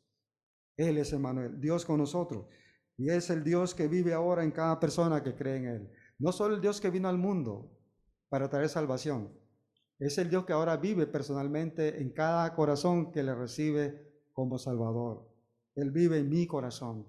Él 0.75 0.97
es 0.97 1.13
Emanuel, 1.13 1.59
Dios 1.59 1.85
con 1.85 1.97
nosotros. 1.97 2.45
Y 2.97 3.09
es 3.09 3.29
el 3.29 3.43
Dios 3.43 3.75
que 3.75 3.87
vive 3.87 4.13
ahora 4.13 4.43
en 4.43 4.51
cada 4.51 4.79
persona 4.79 5.23
que 5.23 5.35
cree 5.35 5.57
en 5.57 5.65
Él. 5.65 5.91
No 6.19 6.31
solo 6.31 6.55
el 6.55 6.61
Dios 6.61 6.81
que 6.81 6.89
vino 6.89 7.07
al 7.07 7.17
mundo 7.17 7.71
para 8.29 8.49
traer 8.49 8.69
salvación, 8.69 9.31
es 9.99 10.17
el 10.17 10.29
Dios 10.29 10.45
que 10.45 10.53
ahora 10.53 10.77
vive 10.77 11.07
personalmente 11.07 12.01
en 12.01 12.11
cada 12.11 12.53
corazón 12.55 13.11
que 13.11 13.23
le 13.23 13.33
recibe 13.33 14.29
como 14.33 14.57
Salvador. 14.57 15.36
Él 15.77 15.91
vive 15.91 16.19
en 16.19 16.29
mi 16.29 16.45
corazón. 16.45 17.07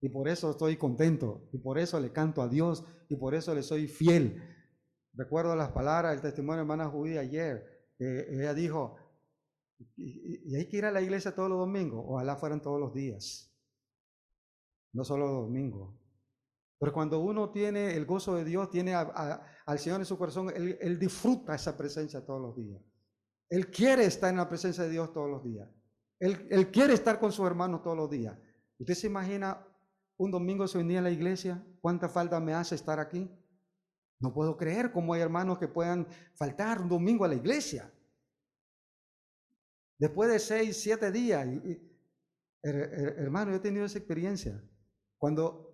Y 0.00 0.08
por 0.08 0.28
eso 0.28 0.50
estoy 0.50 0.78
contento, 0.78 1.50
y 1.52 1.58
por 1.58 1.78
eso 1.78 2.00
le 2.00 2.10
canto 2.10 2.40
a 2.40 2.48
Dios, 2.48 2.84
y 3.10 3.16
por 3.16 3.34
eso 3.34 3.54
le 3.54 3.62
soy 3.62 3.86
fiel. 3.86 4.42
Recuerdo 5.12 5.54
las 5.54 5.72
palabras 5.72 6.12
del 6.12 6.22
testimonio 6.22 6.56
de 6.56 6.62
hermana 6.62 6.88
judía 6.88 7.20
ayer. 7.20 7.86
ella 7.98 8.54
dijo, 8.54 8.96
y, 9.96 10.56
hay 10.56 10.66
que 10.68 10.78
ir 10.78 10.86
a 10.86 10.90
la 10.90 11.02
iglesia 11.02 11.34
todos 11.34 11.50
los 11.50 11.58
domingos, 11.58 12.02
ojalá 12.06 12.36
fueran 12.36 12.62
todos 12.62 12.80
los 12.80 12.94
días 12.94 13.50
no 14.92 15.04
solo 15.04 15.28
domingo. 15.28 15.96
Pero 16.78 16.92
cuando 16.92 17.20
uno 17.20 17.50
tiene 17.50 17.94
el 17.94 18.06
gozo 18.06 18.36
de 18.36 18.44
Dios, 18.44 18.70
tiene 18.70 18.94
al 18.94 19.78
Señor 19.78 20.00
en 20.00 20.06
su 20.06 20.16
corazón, 20.16 20.50
él, 20.54 20.98
disfruta 20.98 21.54
esa 21.54 21.76
presencia 21.76 22.24
todos 22.24 22.40
los 22.40 22.56
días. 22.56 22.82
Él 23.50 23.70
quiere 23.70 24.04
estar 24.04 24.30
en 24.30 24.38
la 24.38 24.48
presencia 24.48 24.84
de 24.84 24.90
Dios 24.90 25.12
todos 25.12 25.28
los 25.28 25.44
días. 25.44 25.68
Él, 26.20 26.70
quiere 26.70 26.92
estar 26.92 27.18
con 27.18 27.32
sus 27.32 27.46
hermanos 27.46 27.82
todos 27.82 27.96
los 27.96 28.10
días. 28.10 28.38
¿Usted 28.78 28.94
se 28.94 29.06
imagina 29.06 29.66
un 30.18 30.30
domingo 30.30 30.68
se 30.68 30.76
venía 30.76 30.98
a 30.98 31.02
la 31.02 31.10
iglesia? 31.10 31.64
¿Cuánta 31.80 32.10
falta 32.10 32.38
me 32.38 32.52
hace 32.52 32.74
estar 32.74 33.00
aquí? 33.00 33.28
No 34.20 34.34
puedo 34.34 34.58
creer 34.58 34.92
cómo 34.92 35.14
hay 35.14 35.22
hermanos 35.22 35.58
que 35.58 35.66
puedan 35.66 36.06
faltar 36.34 36.82
un 36.82 36.90
domingo 36.90 37.24
a 37.24 37.28
la 37.28 37.36
iglesia. 37.36 37.90
Después 39.98 40.30
de 40.30 40.38
seis, 40.38 40.76
siete 40.76 41.10
días. 41.10 41.48
hermano, 42.62 43.52
yo 43.52 43.56
he 43.56 43.60
tenido 43.60 43.86
esa 43.86 43.98
experiencia. 43.98 44.62
Cuando 45.16 45.70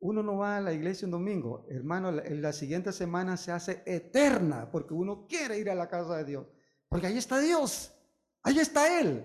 uno 0.00 0.22
no 0.22 0.38
va 0.38 0.56
a 0.56 0.60
la 0.60 0.72
iglesia 0.72 1.06
un 1.06 1.12
domingo, 1.12 1.64
hermano, 1.70 2.08
en 2.08 2.42
la 2.42 2.52
siguiente 2.52 2.92
semana 2.92 3.36
se 3.36 3.52
hace 3.52 3.84
eterna 3.86 4.68
porque 4.72 4.94
uno 4.94 5.28
quiere 5.28 5.58
ir 5.58 5.70
a 5.70 5.76
la 5.76 5.88
casa 5.88 6.16
de 6.16 6.24
Dios. 6.24 6.46
Porque 6.88 7.06
ahí 7.06 7.18
está 7.18 7.38
Dios, 7.38 7.94
ahí 8.42 8.58
está 8.58 9.00
Él. 9.00 9.24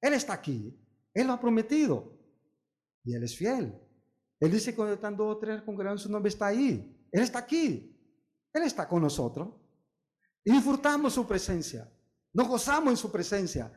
Él 0.00 0.14
está 0.14 0.32
aquí, 0.32 0.78
Él 1.14 1.26
lo 1.26 1.32
ha 1.34 1.40
prometido 1.40 2.18
y 3.04 3.14
Él 3.14 3.22
es 3.22 3.36
fiel. 3.36 3.78
Él 4.40 4.50
dice 4.50 4.74
cuando 4.74 4.94
están 4.94 5.16
dos 5.16 5.36
o 5.36 5.38
tres 5.38 5.62
congregados, 5.62 6.02
su 6.02 6.10
nombre 6.10 6.28
está 6.28 6.46
ahí. 6.46 7.06
Él 7.12 7.22
está 7.22 7.38
aquí, 7.38 7.96
Él 8.52 8.62
está 8.64 8.88
con 8.88 9.02
nosotros. 9.02 9.54
Y 10.44 10.52
disfrutamos 10.52 11.12
su 11.12 11.26
presencia, 11.26 11.88
nos 12.32 12.48
gozamos 12.48 12.90
en 12.90 12.96
su 12.96 13.12
presencia, 13.12 13.72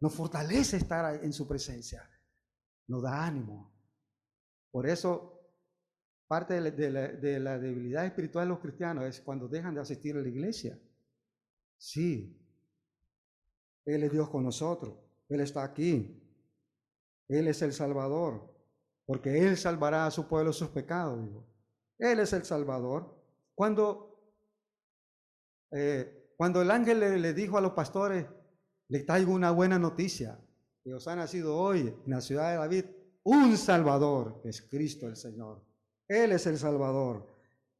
nos 0.00 0.12
fortalece 0.12 0.78
estar 0.78 1.22
en 1.22 1.32
su 1.32 1.46
presencia, 1.46 2.08
nos 2.88 3.02
da 3.02 3.24
ánimo. 3.24 3.72
Por 4.72 4.88
eso, 4.88 5.40
parte 6.26 6.60
de 6.60 7.40
la, 7.40 7.58
debilidad 7.58 8.04
espiritual 8.04 8.46
de 8.46 8.48
los 8.50 8.58
cristianos 8.58 9.04
es 9.04 9.20
cuando 9.20 9.46
dejan 9.46 9.74
de 9.74 9.80
asistir 9.80 10.16
a 10.16 10.20
la 10.20 10.28
iglesia. 10.28 10.78
Sí, 11.76 12.36
Él 13.88 14.02
es 14.04 14.12
Dios 14.12 14.28
con 14.28 14.44
nosotros, 14.44 14.94
Él 15.28 15.40
está 15.40 15.64
aquí, 15.64 16.22
Él 17.26 17.48
es 17.48 17.62
el 17.62 17.72
Salvador, 17.72 18.54
porque 19.06 19.38
Él 19.38 19.56
salvará 19.56 20.06
a 20.06 20.10
su 20.10 20.28
pueblo 20.28 20.52
sus 20.52 20.68
pecados. 20.68 21.18
Él 21.98 22.20
es 22.20 22.32
el 22.34 22.44
Salvador. 22.44 23.16
Cuando, 23.54 24.20
eh, 25.70 26.32
cuando 26.36 26.60
el 26.60 26.70
ángel 26.70 27.00
le, 27.00 27.18
le, 27.18 27.32
dijo 27.32 27.56
a 27.56 27.62
los 27.62 27.72
pastores, 27.72 28.26
le 28.88 29.00
traigo 29.00 29.32
una 29.32 29.50
buena 29.50 29.78
noticia, 29.78 30.38
que 30.84 30.92
os 30.92 31.08
ha 31.08 31.16
nacido 31.16 31.56
hoy 31.56 31.80
en 32.04 32.10
la 32.10 32.20
ciudad 32.20 32.50
de 32.50 32.56
David 32.58 32.84
un 33.24 33.56
Salvador, 33.56 34.40
que 34.42 34.50
es 34.50 34.62
Cristo 34.62 35.06
el 35.06 35.16
Señor. 35.16 35.64
Él 36.06 36.32
es 36.32 36.46
el 36.46 36.58
Salvador, 36.58 37.26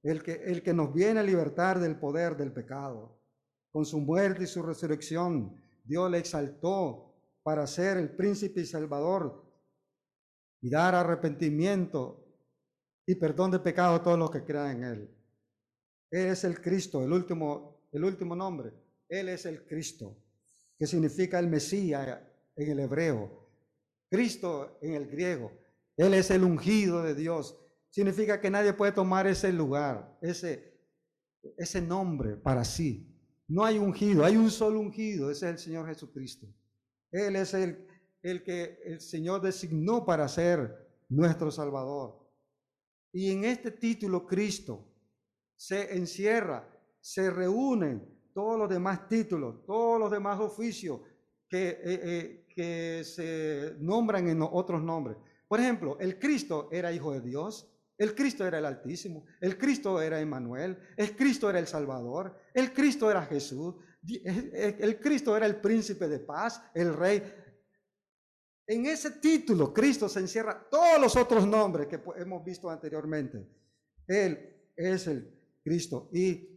el 0.02 0.22
que, 0.22 0.32
el 0.44 0.62
que 0.62 0.72
nos 0.72 0.92
viene 0.92 1.20
a 1.20 1.22
libertar 1.22 1.78
del 1.78 1.98
poder 1.98 2.36
del 2.36 2.52
pecado. 2.52 3.18
Con 3.70 3.84
su 3.84 4.00
muerte 4.00 4.44
y 4.44 4.46
su 4.46 4.62
resurrección, 4.62 5.67
Dios 5.88 6.10
le 6.10 6.18
exaltó 6.18 7.14
para 7.42 7.66
ser 7.66 7.96
el 7.96 8.14
príncipe 8.14 8.60
y 8.60 8.66
salvador 8.66 9.42
y 10.60 10.68
dar 10.68 10.94
arrepentimiento 10.94 12.26
y 13.06 13.14
perdón 13.14 13.52
de 13.52 13.58
pecado 13.58 13.94
a 13.94 14.02
todos 14.02 14.18
los 14.18 14.30
que 14.30 14.44
crean 14.44 14.76
en 14.76 14.84
Él. 14.84 15.18
Él 16.10 16.26
es 16.26 16.44
el 16.44 16.60
Cristo, 16.60 17.02
el 17.02 17.10
último, 17.10 17.88
el 17.90 18.04
último 18.04 18.36
nombre. 18.36 18.74
Él 19.08 19.30
es 19.30 19.46
el 19.46 19.64
Cristo, 19.64 20.14
que 20.78 20.86
significa 20.86 21.38
el 21.38 21.48
Mesías 21.48 22.20
en 22.54 22.70
el 22.70 22.80
hebreo. 22.80 23.48
Cristo 24.10 24.78
en 24.82 24.92
el 24.92 25.06
griego. 25.08 25.50
Él 25.96 26.12
es 26.12 26.30
el 26.30 26.44
ungido 26.44 27.02
de 27.02 27.14
Dios. 27.14 27.58
Significa 27.88 28.42
que 28.42 28.50
nadie 28.50 28.74
puede 28.74 28.92
tomar 28.92 29.26
ese 29.26 29.54
lugar, 29.54 30.18
ese, 30.20 30.78
ese 31.56 31.80
nombre 31.80 32.36
para 32.36 32.62
sí. 32.62 33.17
No 33.48 33.64
hay 33.64 33.78
ungido, 33.78 34.24
hay 34.24 34.36
un 34.36 34.50
solo 34.50 34.78
ungido, 34.78 35.30
ese 35.30 35.46
es 35.46 35.52
el 35.52 35.58
Señor 35.58 35.86
Jesucristo. 35.86 36.46
Él 37.10 37.34
es 37.36 37.54
el, 37.54 37.86
que 38.20 38.78
el 38.84 39.00
Señor 39.00 39.40
designó 39.40 40.04
para 40.04 40.28
ser 40.28 40.86
nuestro 41.08 41.50
Salvador. 41.50 42.30
Y 43.10 43.30
en 43.30 43.44
este 43.44 43.70
título 43.70 44.26
Cristo 44.26 44.86
se 45.56 45.96
encierra, 45.96 46.68
se 47.00 47.30
reúnen 47.30 48.06
todos 48.34 48.58
los 48.58 48.68
demás 48.68 49.08
títulos, 49.08 49.64
todos 49.64 49.98
los 49.98 50.10
demás 50.10 50.38
oficios 50.38 51.00
que, 51.48 51.68
eh, 51.68 51.80
eh, 51.82 52.46
que 52.54 53.02
se 53.02 53.76
nombran 53.80 54.28
en 54.28 54.42
otros 54.42 54.82
nombres. 54.82 55.16
Por 55.48 55.58
ejemplo, 55.58 55.98
el 56.00 56.18
Cristo 56.18 56.68
era 56.70 56.92
hijo 56.92 57.12
de 57.12 57.22
Dios, 57.22 57.72
el 57.98 58.14
Cristo 58.14 58.46
era 58.46 58.58
el 58.58 58.64
Altísimo, 58.64 59.26
el 59.40 59.58
Cristo 59.58 60.00
era 60.00 60.20
Emmanuel, 60.20 60.78
el 60.96 61.16
Cristo 61.16 61.50
era 61.50 61.58
el 61.58 61.66
Salvador, 61.66 62.40
el 62.54 62.72
Cristo 62.72 63.10
era 63.10 63.26
Jesús, 63.26 63.74
el 64.06 65.00
Cristo 65.00 65.36
era 65.36 65.46
el 65.46 65.60
príncipe 65.60 66.06
de 66.06 66.20
paz, 66.20 66.62
el 66.74 66.94
rey. 66.94 67.20
En 68.68 68.86
ese 68.86 69.12
título, 69.12 69.74
Cristo 69.74 70.08
se 70.08 70.20
encierra 70.20 70.68
todos 70.70 71.00
los 71.00 71.16
otros 71.16 71.46
nombres 71.46 71.88
que 71.88 72.00
hemos 72.16 72.44
visto 72.44 72.70
anteriormente. 72.70 73.44
Él 74.06 74.70
es 74.76 75.06
el 75.08 75.34
Cristo. 75.64 76.08
Y 76.12 76.56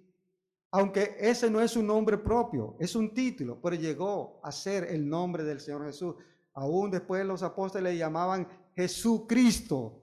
aunque 0.72 1.16
ese 1.20 1.50
no 1.50 1.60
es 1.60 1.76
un 1.76 1.88
nombre 1.88 2.20
propio, 2.20 2.78
es 2.80 2.96
un 2.96 3.14
título, 3.14 3.60
pero 3.60 3.76
llegó 3.76 4.40
a 4.44 4.52
ser 4.52 4.84
el 4.84 5.10
nombre 5.10 5.44
del 5.44 5.60
Señor 5.60 5.86
Jesús. 5.86 6.16
Aún 6.54 6.92
después 6.92 7.26
los 7.26 7.42
apóstoles 7.42 7.94
le 7.94 7.98
llamaban 7.98 8.48
Jesucristo 8.76 10.01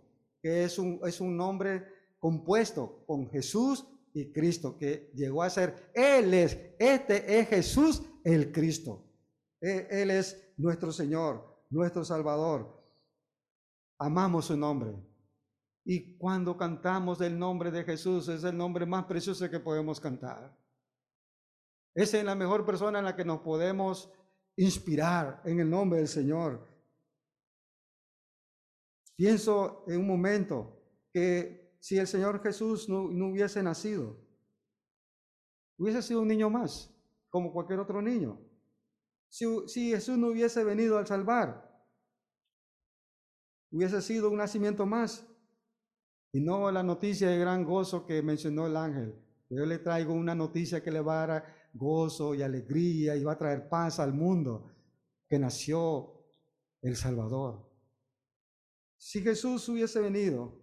es 0.49 0.79
un, 0.79 1.01
es 1.05 1.21
un 1.21 1.37
nombre 1.37 1.85
compuesto 2.19 3.05
con 3.07 3.29
Jesús 3.31 3.87
y 4.13 4.33
Cristo, 4.33 4.77
que 4.77 5.11
llegó 5.15 5.43
a 5.43 5.51
ser, 5.51 5.91
Él 5.95 6.35
es, 6.35 6.59
este 6.79 7.39
es 7.39 7.49
Jesús 7.49 8.03
el 8.25 8.53
Cristo. 8.53 9.05
Él, 9.61 9.87
él 9.91 10.11
es 10.11 10.53
nuestro 10.57 10.93
Señor, 10.93 11.65
nuestro 11.71 12.05
Salvador. 12.05 12.83
Amamos 13.99 14.47
su 14.47 14.57
nombre. 14.57 14.95
Y 15.85 16.17
cuando 16.19 16.57
cantamos 16.57 17.21
el 17.21 17.39
nombre 17.39 17.71
de 17.71 17.85
Jesús, 17.85 18.29
es 18.29 18.45
el 18.45 18.57
nombre 18.57 18.85
más 18.85 19.07
precioso 19.07 19.49
que 19.49 19.59
podemos 19.59 19.99
cantar. 19.99 20.55
Esa 21.95 22.19
es 22.19 22.25
la 22.25 22.35
mejor 22.35 22.65
persona 22.65 22.99
en 22.99 23.07
la 23.07 23.17
que 23.17 23.25
nos 23.25 23.41
podemos 23.41 24.13
inspirar 24.57 25.41
en 25.45 25.61
el 25.61 25.71
nombre 25.71 25.99
del 25.99 26.09
Señor. 26.09 26.67
Pienso 29.19 29.83
en 29.89 29.99
un 29.99 30.07
momento 30.07 30.81
que 31.13 31.77
si 31.81 31.99
el 31.99 32.07
Señor 32.07 32.41
Jesús 32.41 32.89
no, 32.89 33.03
hubiese 33.03 33.61
nacido, 33.65 34.17
hubiese 35.77 36.03
sido 36.03 36.21
un 36.21 36.29
niño 36.29 36.49
más, 36.49 36.95
como 37.29 37.53
cualquier 37.53 37.81
otro 37.81 38.01
niño. 38.01 38.41
Si, 39.29 39.45
si 39.67 39.91
Jesús 39.91 40.17
no 40.17 40.29
hubiese 40.29 40.63
venido 40.63 40.99
al 40.99 41.09
salvar, 41.09 41.69
hubiese 43.73 44.01
sido 44.03 44.31
un 44.31 44.37
nacimiento 44.37 44.87
más. 44.87 45.27
Y 46.31 46.41
no 46.41 46.71
la 46.71 46.85
noticia 46.85 47.29
de 47.29 47.39
gran 47.39 47.65
gozo 47.65 48.07
que 48.07 48.23
mencionó 48.23 48.69
el 48.69 48.77
ángel. 48.77 49.21
Yo 49.51 49.67
le 49.67 49.79
traigo 49.79 50.13
una 50.13 50.37
noticia 50.37 50.81
que 50.81 50.93
le 50.93 51.01
va 51.01 51.25
a 51.25 51.27
dar 51.27 51.71
gozo 51.75 52.37
y 52.37 52.43
alegría 52.43 53.17
y 53.17 53.25
va 53.25 53.33
a 53.33 53.39
traer 53.39 53.69
paz 53.69 53.99
al 53.99 54.15
mundo, 54.15 54.71
que 55.29 55.41
nació 55.41 56.23
el 56.83 56.95
Salvador. 56.95 57.68
Si 58.99 59.23
Jesús 59.23 59.69
hubiese 59.69 60.01
venido 60.01 60.61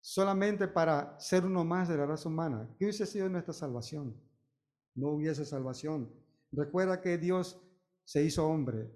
solamente 0.00 0.66
para 0.66 1.20
ser 1.20 1.44
uno 1.44 1.64
más 1.64 1.88
de 1.88 1.98
la 1.98 2.06
raza 2.06 2.30
humana, 2.30 2.74
¿qué 2.78 2.86
hubiese 2.86 3.06
sido 3.06 3.28
nuestra 3.28 3.52
salvación? 3.52 4.18
No 4.94 5.10
hubiese 5.10 5.44
salvación. 5.44 6.10
Recuerda 6.50 7.02
que 7.02 7.18
Dios 7.18 7.60
se 8.04 8.24
hizo 8.24 8.48
hombre 8.48 8.90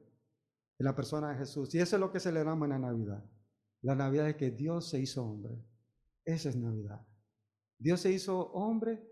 en 0.79 0.87
la 0.87 0.97
persona 0.97 1.31
de 1.31 1.37
Jesús. 1.37 1.75
Y 1.75 1.79
eso 1.79 1.97
es 1.97 2.01
lo 2.01 2.11
que 2.11 2.19
celebramos 2.19 2.65
en 2.65 2.71
la 2.71 2.79
Navidad. 2.79 3.23
La 3.83 3.95
Navidad 3.95 4.31
es 4.31 4.37
que 4.37 4.51
Dios 4.51 4.89
se 4.89 4.99
hizo 4.99 5.23
hombre. 5.23 5.63
Esa 6.25 6.49
es 6.49 6.57
Navidad. 6.57 7.07
Dios 7.79 8.01
se 8.01 8.11
hizo 8.11 8.51
hombre 8.53 9.07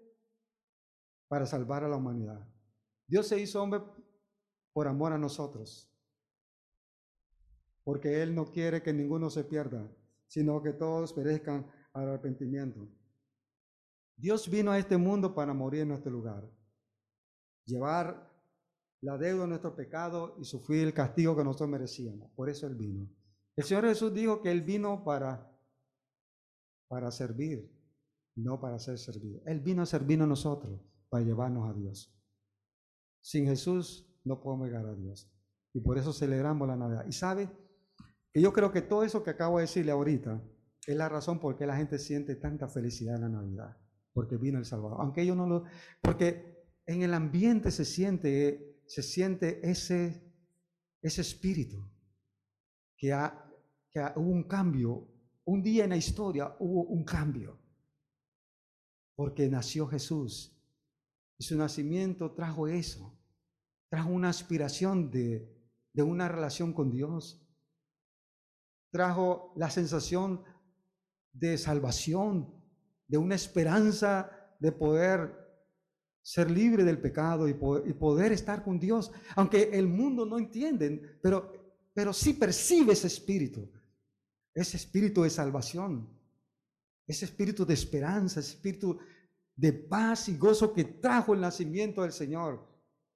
para 1.28 1.44
salvar 1.44 1.84
a 1.84 1.88
la 1.88 1.96
humanidad. 1.96 2.48
Dios 3.06 3.28
se 3.28 3.38
hizo 3.38 3.62
hombre 3.62 3.82
por 4.72 4.88
amor 4.88 5.12
a 5.12 5.18
nosotros 5.18 5.91
porque 7.84 8.22
Él 8.22 8.34
no 8.34 8.50
quiere 8.50 8.82
que 8.82 8.92
ninguno 8.92 9.30
se 9.30 9.44
pierda, 9.44 9.90
sino 10.26 10.62
que 10.62 10.72
todos 10.72 11.12
perezcan 11.12 11.70
al 11.92 12.08
arrepentimiento. 12.08 12.88
Dios 14.16 14.48
vino 14.48 14.70
a 14.70 14.78
este 14.78 14.96
mundo 14.96 15.34
para 15.34 15.52
morir 15.52 15.82
en 15.82 15.88
nuestro 15.88 16.10
lugar, 16.10 16.48
llevar 17.64 18.30
la 19.00 19.18
deuda 19.18 19.42
de 19.42 19.48
nuestro 19.48 19.74
pecado 19.74 20.36
y 20.38 20.44
sufrir 20.44 20.86
el 20.86 20.94
castigo 20.94 21.36
que 21.36 21.42
nosotros 21.42 21.70
merecíamos. 21.70 22.30
Por 22.32 22.48
eso 22.48 22.66
Él 22.66 22.76
vino. 22.76 23.08
El 23.56 23.64
Señor 23.64 23.84
Jesús 23.84 24.14
dijo 24.14 24.40
que 24.40 24.50
Él 24.50 24.62
vino 24.62 25.02
para, 25.04 25.50
para 26.88 27.10
servir, 27.10 27.68
no 28.36 28.60
para 28.60 28.78
ser 28.78 28.98
servido. 28.98 29.42
Él 29.44 29.60
vino 29.60 29.82
a 29.82 29.86
servirnos 29.86 30.26
a 30.26 30.28
nosotros, 30.28 30.80
para 31.08 31.24
llevarnos 31.24 31.68
a 31.68 31.74
Dios. 31.74 32.14
Sin 33.20 33.46
Jesús 33.46 34.08
no 34.24 34.40
podemos 34.40 34.68
llegar 34.68 34.86
a 34.86 34.94
Dios. 34.94 35.28
Y 35.74 35.80
por 35.80 35.98
eso 35.98 36.12
celebramos 36.12 36.68
la 36.68 36.76
Navidad. 36.76 37.04
¿Y 37.06 37.12
sabe? 37.12 37.50
Que 38.32 38.40
yo 38.40 38.52
creo 38.52 38.72
que 38.72 38.82
todo 38.82 39.04
eso 39.04 39.22
que 39.22 39.30
acabo 39.30 39.58
de 39.58 39.62
decirle 39.62 39.92
ahorita 39.92 40.42
es 40.86 40.96
la 40.96 41.08
razón 41.08 41.38
por 41.38 41.56
qué 41.56 41.66
la 41.66 41.76
gente 41.76 41.98
siente 41.98 42.34
tanta 42.36 42.68
felicidad 42.68 43.16
en 43.16 43.22
la 43.22 43.28
Navidad, 43.28 43.76
porque 44.12 44.36
vino 44.36 44.58
el 44.58 44.64
Salvador. 44.64 44.98
Aunque 45.00 45.22
ellos 45.22 45.36
no 45.36 45.46
lo, 45.46 45.64
porque 46.00 46.52
en 46.86 47.02
el 47.02 47.14
ambiente 47.14 47.70
se 47.70 47.84
siente, 47.84 48.80
se 48.86 49.02
siente 49.02 49.68
ese, 49.68 50.22
ese 51.00 51.20
espíritu 51.20 51.88
que, 52.96 53.12
ha, 53.12 53.48
que 53.90 54.00
hubo 54.16 54.30
un 54.30 54.44
cambio, 54.44 55.08
un 55.44 55.62
día 55.62 55.84
en 55.84 55.90
la 55.90 55.96
historia 55.96 56.56
hubo 56.58 56.84
un 56.84 57.04
cambio, 57.04 57.58
porque 59.14 59.48
nació 59.48 59.86
Jesús 59.86 60.58
y 61.38 61.44
su 61.44 61.56
nacimiento 61.56 62.32
trajo 62.32 62.66
eso, 62.66 63.18
trajo 63.88 64.10
una 64.10 64.30
aspiración 64.30 65.10
de, 65.10 65.54
de 65.92 66.02
una 66.02 66.28
relación 66.28 66.72
con 66.72 66.90
Dios 66.90 67.41
trajo 68.92 69.52
la 69.56 69.70
sensación 69.70 70.44
de 71.32 71.56
salvación, 71.56 72.54
de 73.08 73.18
una 73.18 73.34
esperanza 73.34 74.30
de 74.60 74.70
poder 74.70 75.42
ser 76.22 76.50
libre 76.50 76.84
del 76.84 77.00
pecado 77.00 77.48
y 77.48 77.54
poder, 77.54 78.30
estar 78.30 78.62
con 78.62 78.78
Dios, 78.78 79.10
aunque 79.34 79.70
el 79.72 79.88
mundo 79.88 80.24
no 80.24 80.38
entiende, 80.38 81.18
pero, 81.20 81.52
pero 81.92 82.12
sí 82.12 82.34
percibe 82.34 82.92
ese 82.92 83.08
espíritu, 83.08 83.68
ese 84.54 84.76
espíritu 84.76 85.22
de 85.22 85.30
salvación, 85.30 86.08
ese 87.06 87.24
espíritu 87.24 87.66
de 87.66 87.74
esperanza, 87.74 88.38
ese 88.38 88.52
espíritu 88.52 88.98
de 89.56 89.72
paz 89.72 90.28
y 90.28 90.36
gozo 90.36 90.72
que 90.72 90.84
trajo 90.84 91.34
el 91.34 91.40
nacimiento 91.40 92.02
del 92.02 92.12
Señor. 92.12 92.68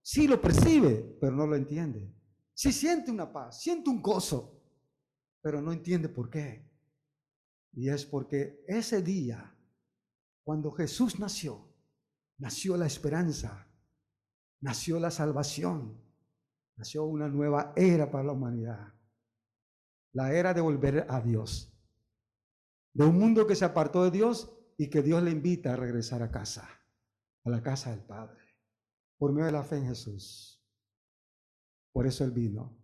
Sí 0.03 0.27
lo 0.27 0.41
percibe, 0.41 1.17
pero 1.21 1.37
no 1.37 1.47
lo 1.47 1.55
entiende. 1.55 2.13
Sí 2.55 2.73
siente 2.73 3.11
una 3.11 3.33
paz, 3.33 3.63
siente 3.63 3.91
un 3.91 4.03
gozo, 4.03 4.56
pero 5.47 5.63
no 5.63 5.71
entiende 5.71 6.09
por 6.09 6.29
qué. 6.29 6.69
Y 7.75 7.89
es 7.89 8.05
porque 8.05 8.65
ese 8.67 9.01
día, 9.01 9.57
cuando 10.43 10.73
Jesús 10.73 11.21
nació, 11.21 11.73
nació 12.37 12.77
la 12.77 12.87
esperanza, 12.87 13.65
nació 14.61 14.99
la 14.99 15.13
salvación, 15.13 16.03
nació 16.75 17.05
una 17.05 17.29
nueva 17.29 17.73
era 17.77 18.11
para 18.11 18.25
la 18.25 18.33
humanidad. 18.33 18.93
La 20.15 20.33
era 20.33 20.53
de 20.53 20.61
volver 20.61 21.07
a 21.09 21.21
Dios. 21.21 21.73
De 22.93 23.05
un 23.05 23.17
mundo 23.17 23.47
que 23.47 23.55
se 23.55 23.67
apartó 23.67 24.03
de 24.03 24.11
Dios 24.11 24.53
y 24.77 24.91
que 24.91 25.01
Dios 25.01 25.23
le 25.23 25.31
invita 25.31 25.75
a 25.75 25.77
regresar 25.77 26.25
a 26.25 26.33
casa, 26.33 26.69
a 27.45 27.51
la 27.51 27.63
casa 27.63 27.91
del 27.91 28.05
Padre, 28.05 28.43
por 29.17 29.31
medio 29.31 29.47
de 29.47 29.53
la 29.53 29.63
fe 29.63 29.77
en 29.77 29.87
Jesús. 29.87 30.61
Por 31.93 32.05
eso 32.05 32.25
Él 32.25 32.33
vino. 32.33 32.77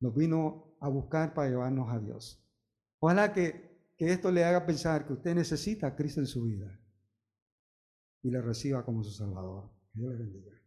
Nos 0.00 0.12
vino 0.16 0.71
a 0.82 0.88
buscar 0.88 1.32
para 1.32 1.48
llevarnos 1.48 1.88
a 1.90 1.98
Dios. 2.00 2.44
Ojalá 2.98 3.32
que, 3.32 3.92
que 3.96 4.12
esto 4.12 4.32
le 4.32 4.44
haga 4.44 4.66
pensar 4.66 5.06
que 5.06 5.12
usted 5.12 5.34
necesita 5.34 5.86
a 5.86 5.94
Cristo 5.94 6.18
en 6.20 6.26
su 6.26 6.42
vida 6.42 6.76
y 8.22 8.30
le 8.30 8.42
reciba 8.42 8.84
como 8.84 9.04
su 9.04 9.12
Salvador. 9.12 9.70
Que 9.92 10.00
Dios 10.00 10.12
le 10.12 10.18
bendiga. 10.18 10.61